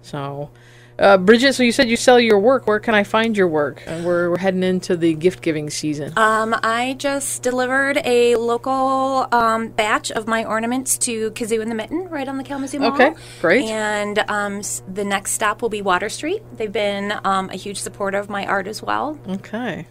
So, 0.00 0.50
uh, 0.98 1.18
Bridget, 1.18 1.54
so 1.54 1.62
you 1.62 1.72
said 1.72 1.88
you 1.88 1.96
sell 1.96 2.20
your 2.20 2.38
work. 2.38 2.66
Where 2.66 2.80
can 2.80 2.94
I 2.94 3.02
find 3.04 3.36
your 3.36 3.48
work? 3.48 3.82
Uh, 3.86 4.02
we're, 4.04 4.30
we're 4.30 4.38
heading 4.38 4.62
into 4.62 4.96
the 4.96 5.14
gift 5.14 5.42
giving 5.42 5.70
season. 5.70 6.12
Um, 6.16 6.54
I 6.62 6.94
just 6.98 7.42
delivered 7.42 7.98
a 8.04 8.36
local 8.36 9.26
um, 9.32 9.68
batch 9.68 10.10
of 10.12 10.26
my 10.26 10.44
ornaments 10.44 10.96
to 10.98 11.30
Kazoo 11.32 11.60
and 11.62 11.70
the 11.70 11.74
Mitten 11.74 12.08
right 12.08 12.28
on 12.28 12.38
the 12.38 12.44
Kalamazoo 12.44 12.78
Mall. 12.78 12.92
Okay, 12.92 13.12
great. 13.40 13.64
And 13.66 14.18
um, 14.28 14.58
s- 14.58 14.82
the 14.92 15.04
next 15.04 15.32
stop 15.32 15.62
will 15.62 15.68
be 15.68 15.82
Water 15.82 16.08
Street. 16.08 16.42
They've 16.56 16.70
been 16.72 17.12
um, 17.24 17.50
a 17.50 17.56
huge 17.56 17.78
supporter 17.78 18.18
of 18.18 18.28
my 18.28 18.46
art 18.46 18.66
as 18.66 18.82
well. 18.82 19.18
okay. 19.28 19.86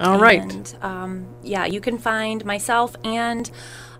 All 0.00 0.18
right. 0.18 0.42
And 0.42 0.76
um, 0.82 1.34
yeah, 1.42 1.64
you 1.64 1.80
can 1.80 1.98
find 1.98 2.44
myself 2.44 2.96
and 3.04 3.50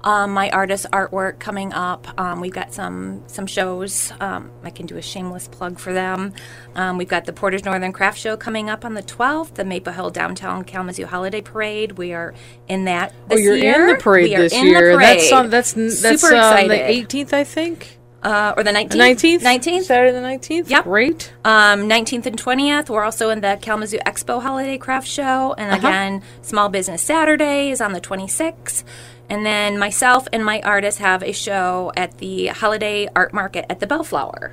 um, 0.05 0.33
my 0.33 0.51
artist 0.51 0.87
artwork 0.93 1.41
coming 1.41 1.73
up. 1.73 2.07
Um, 2.21 2.41
we've 2.41 2.53
got 2.53 2.73
some 2.73 3.25
some 3.27 3.47
shows. 3.47 4.13
Um, 4.21 4.53
I 4.63 4.71
can 4.71 4.87
do 4.87 4.97
a 4.97 5.03
shameless 5.03 5.49
plug 5.49 5.79
for 5.79 5.93
them. 5.93 6.33
Um, 6.75 6.97
we've 6.97 7.09
got 7.09 7.25
the 7.25 7.33
Portage 7.33 7.65
Northern 7.65 7.93
Craft 7.93 8.19
Show 8.19 8.37
coming 8.37 8.71
up 8.71 8.85
on 8.85 8.95
the 8.95 9.03
12th, 9.03 9.55
the 9.55 9.65
Maple 9.65 9.93
Hill 9.93 10.11
Downtown 10.11 10.65
Kalamazoo 10.65 11.07
Holiday 11.07 11.41
Parade. 11.41 11.93
We 11.93 12.13
are 12.13 12.35
in 12.69 12.85
that 12.85 13.13
this 13.29 13.39
oh, 13.39 13.43
you're 13.43 13.57
year. 13.57 13.89
in 13.89 13.97
the 13.97 14.01
parade 14.03 14.29
we 14.29 14.37
are 14.37 14.43
this 14.43 14.53
in 14.53 14.67
year. 14.67 14.93
The 14.93 14.97
parade. 14.99 15.19
That's 15.19 15.33
on. 15.33 15.51
That's 15.51 15.73
that's 15.73 16.21
Super 16.23 16.37
um, 16.37 16.69
the 16.69 16.75
18th, 16.75 17.33
I 17.33 17.45
think. 17.45 17.99
Uh, 18.27 18.55
or 18.57 18.63
the 18.65 18.71
19th. 18.73 18.91
19th. 18.97 19.41
19th. 19.41 19.83
Saturday 19.85 20.13
the 20.13 20.19
19th. 20.21 20.69
Yep. 20.69 20.85
Great. 20.85 21.33
Um, 21.45 21.89
19th 21.89 22.27
and 22.27 22.37
20th. 22.37 22.91
We're 22.91 23.05
also 23.05 23.31
in 23.31 23.41
the 23.41 23.57
Kalamazoo 23.63 23.99
Expo 24.05 24.43
Holiday 24.43 24.79
Craft 24.79 25.07
Show. 25.07 25.55
And 25.57 25.73
Uh-huh. 25.73 25.87
again, 25.89 26.23
Small 26.43 26.69
Business 26.69 27.03
Saturday 27.03 27.71
is 27.71 27.81
on 27.81 27.93
the 27.93 28.01
26th. 28.01 28.83
And 29.31 29.45
then 29.47 29.79
myself 29.79 30.27
and 30.33 30.45
my 30.45 30.61
artist 30.63 30.99
have 30.99 31.23
a 31.23 31.33
show 31.33 31.93
at 31.97 32.19
the 32.19 32.49
Holiday 32.49 33.09
Art 33.15 33.33
Market 33.33 33.65
at 33.71 33.81
the 33.81 33.87
Bellflower, 33.87 34.53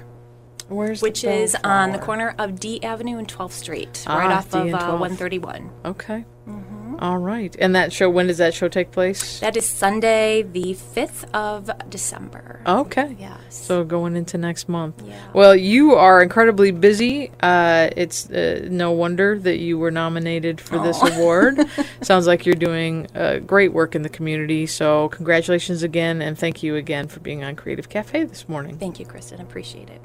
Where's 0.67 1.01
which 1.01 1.21
the 1.21 1.31
is 1.31 1.55
on 1.63 1.91
the 1.91 1.99
corner 1.99 2.33
of 2.39 2.59
D 2.59 2.81
Avenue 2.83 3.17
and 3.19 3.27
12th 3.27 3.51
Street, 3.51 4.03
Ah, 4.07 4.17
right 4.17 4.31
off 4.31 4.49
D 4.49 4.57
of 4.57 4.73
uh, 4.73 4.97
131. 4.97 5.69
Okay. 5.85 6.25
Mm-hmm. 6.49 6.72
All 7.03 7.17
right. 7.17 7.53
And 7.59 7.75
that 7.75 7.91
show. 7.91 8.09
When 8.09 8.27
does 8.27 8.37
that 8.37 8.53
show 8.53 8.69
take 8.69 8.91
place? 8.91 9.41
That 9.41 9.57
is 9.57 9.67
Sunday, 9.67 10.41
the 10.41 10.73
5th 10.73 11.29
of 11.33 11.69
December. 11.89 12.61
okay. 12.65 13.17
Yes. 13.19 13.39
So 13.49 13.83
going 13.83 14.15
into 14.15 14.37
next 14.37 14.69
month. 14.69 15.03
Yeah. 15.05 15.19
Well, 15.33 15.53
you 15.53 15.95
are 15.95 16.23
incredibly 16.23 16.71
busy. 16.71 17.29
Uh, 17.41 17.89
it's 17.97 18.29
uh, 18.29 18.69
no 18.71 18.91
wonder 18.91 19.37
that 19.37 19.57
you 19.57 19.77
were 19.77 19.91
nominated 19.91 20.61
for 20.61 20.79
this 20.79 21.01
award. 21.03 21.59
Sounds 22.01 22.25
like 22.25 22.45
you're 22.45 22.55
doing 22.55 23.07
uh, 23.13 23.39
great 23.39 23.73
work 23.73 23.95
in 23.95 24.03
the 24.03 24.09
community. 24.09 24.65
So 24.65 25.09
congratulations 25.09 25.83
again, 25.83 26.21
and 26.21 26.39
thank 26.39 26.63
you 26.63 26.77
again 26.77 27.09
for 27.09 27.19
being 27.19 27.43
on 27.43 27.57
Creative 27.57 27.89
Cafe 27.89 28.23
this 28.23 28.47
morning. 28.47 28.77
Thank 28.77 29.01
you, 29.01 29.05
Kristen. 29.05 29.41
Appreciate 29.41 29.89
it. 29.89 30.01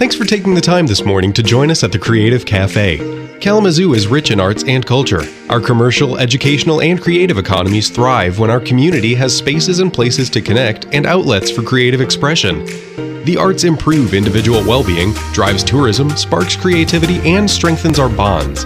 Thanks 0.00 0.16
for 0.16 0.24
taking 0.24 0.54
the 0.54 0.62
time 0.62 0.86
this 0.86 1.04
morning 1.04 1.30
to 1.34 1.42
join 1.42 1.70
us 1.70 1.84
at 1.84 1.92
the 1.92 1.98
Creative 1.98 2.46
Cafe. 2.46 3.36
Kalamazoo 3.38 3.92
is 3.92 4.06
rich 4.06 4.30
in 4.30 4.40
arts 4.40 4.64
and 4.64 4.86
culture. 4.86 5.20
Our 5.50 5.60
commercial, 5.60 6.16
educational, 6.16 6.80
and 6.80 6.98
creative 6.98 7.36
economies 7.36 7.90
thrive 7.90 8.38
when 8.38 8.48
our 8.48 8.60
community 8.60 9.14
has 9.16 9.36
spaces 9.36 9.80
and 9.80 9.92
places 9.92 10.30
to 10.30 10.40
connect 10.40 10.86
and 10.94 11.04
outlets 11.04 11.50
for 11.50 11.62
creative 11.62 12.00
expression. 12.00 12.64
The 13.26 13.36
arts 13.38 13.64
improve 13.64 14.14
individual 14.14 14.62
well 14.62 14.82
being, 14.82 15.12
drives 15.34 15.62
tourism, 15.62 16.08
sparks 16.16 16.56
creativity, 16.56 17.18
and 17.30 17.48
strengthens 17.50 17.98
our 17.98 18.08
bonds. 18.08 18.64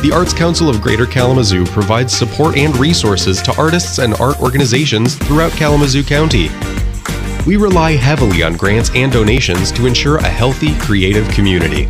The 0.00 0.12
Arts 0.14 0.32
Council 0.32 0.68
of 0.68 0.80
Greater 0.80 1.06
Kalamazoo 1.06 1.66
provides 1.66 2.16
support 2.16 2.56
and 2.56 2.76
resources 2.76 3.42
to 3.42 3.60
artists 3.60 3.98
and 3.98 4.14
art 4.20 4.40
organizations 4.40 5.16
throughout 5.16 5.50
Kalamazoo 5.50 6.04
County. 6.04 6.50
We 7.48 7.56
rely 7.56 7.92
heavily 7.92 8.42
on 8.42 8.58
grants 8.58 8.90
and 8.94 9.10
donations 9.10 9.72
to 9.72 9.86
ensure 9.86 10.18
a 10.18 10.28
healthy, 10.28 10.78
creative 10.80 11.26
community. 11.30 11.88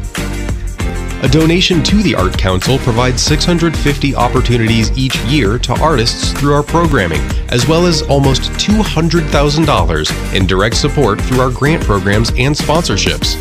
A 1.25 1.29
donation 1.29 1.83
to 1.83 2.01
the 2.01 2.15
Art 2.15 2.39
Council 2.39 2.79
provides 2.79 3.21
650 3.23 4.15
opportunities 4.15 4.97
each 4.97 5.19
year 5.25 5.59
to 5.59 5.73
artists 5.83 6.31
through 6.35 6.55
our 6.55 6.63
programming, 6.63 7.21
as 7.49 7.67
well 7.67 7.87
as 7.87 8.03
almost 8.03 8.43
$200,000 8.53 10.33
in 10.33 10.47
direct 10.47 10.77
support 10.77 11.21
through 11.23 11.41
our 11.41 11.51
grant 11.51 11.83
programs 11.83 12.29
and 12.39 12.55
sponsorships. 12.55 13.35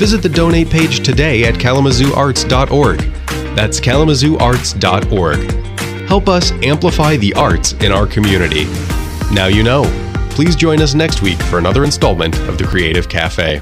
Visit 0.00 0.22
the 0.22 0.28
donate 0.28 0.68
page 0.68 1.06
today 1.06 1.44
at 1.44 1.54
kalamazooarts.org. 1.54 2.98
That's 3.54 3.78
kalamazooarts.org. 3.78 6.08
Help 6.08 6.28
us 6.28 6.50
amplify 6.64 7.16
the 7.18 7.32
arts 7.34 7.74
in 7.74 7.92
our 7.92 8.08
community. 8.08 8.64
Now 9.32 9.46
you 9.46 9.62
know. 9.62 10.09
Please 10.30 10.56
join 10.56 10.80
us 10.80 10.94
next 10.94 11.22
week 11.22 11.40
for 11.42 11.58
another 11.58 11.84
installment 11.84 12.38
of 12.48 12.56
the 12.56 12.64
Creative 12.64 13.08
Cafe. 13.08 13.60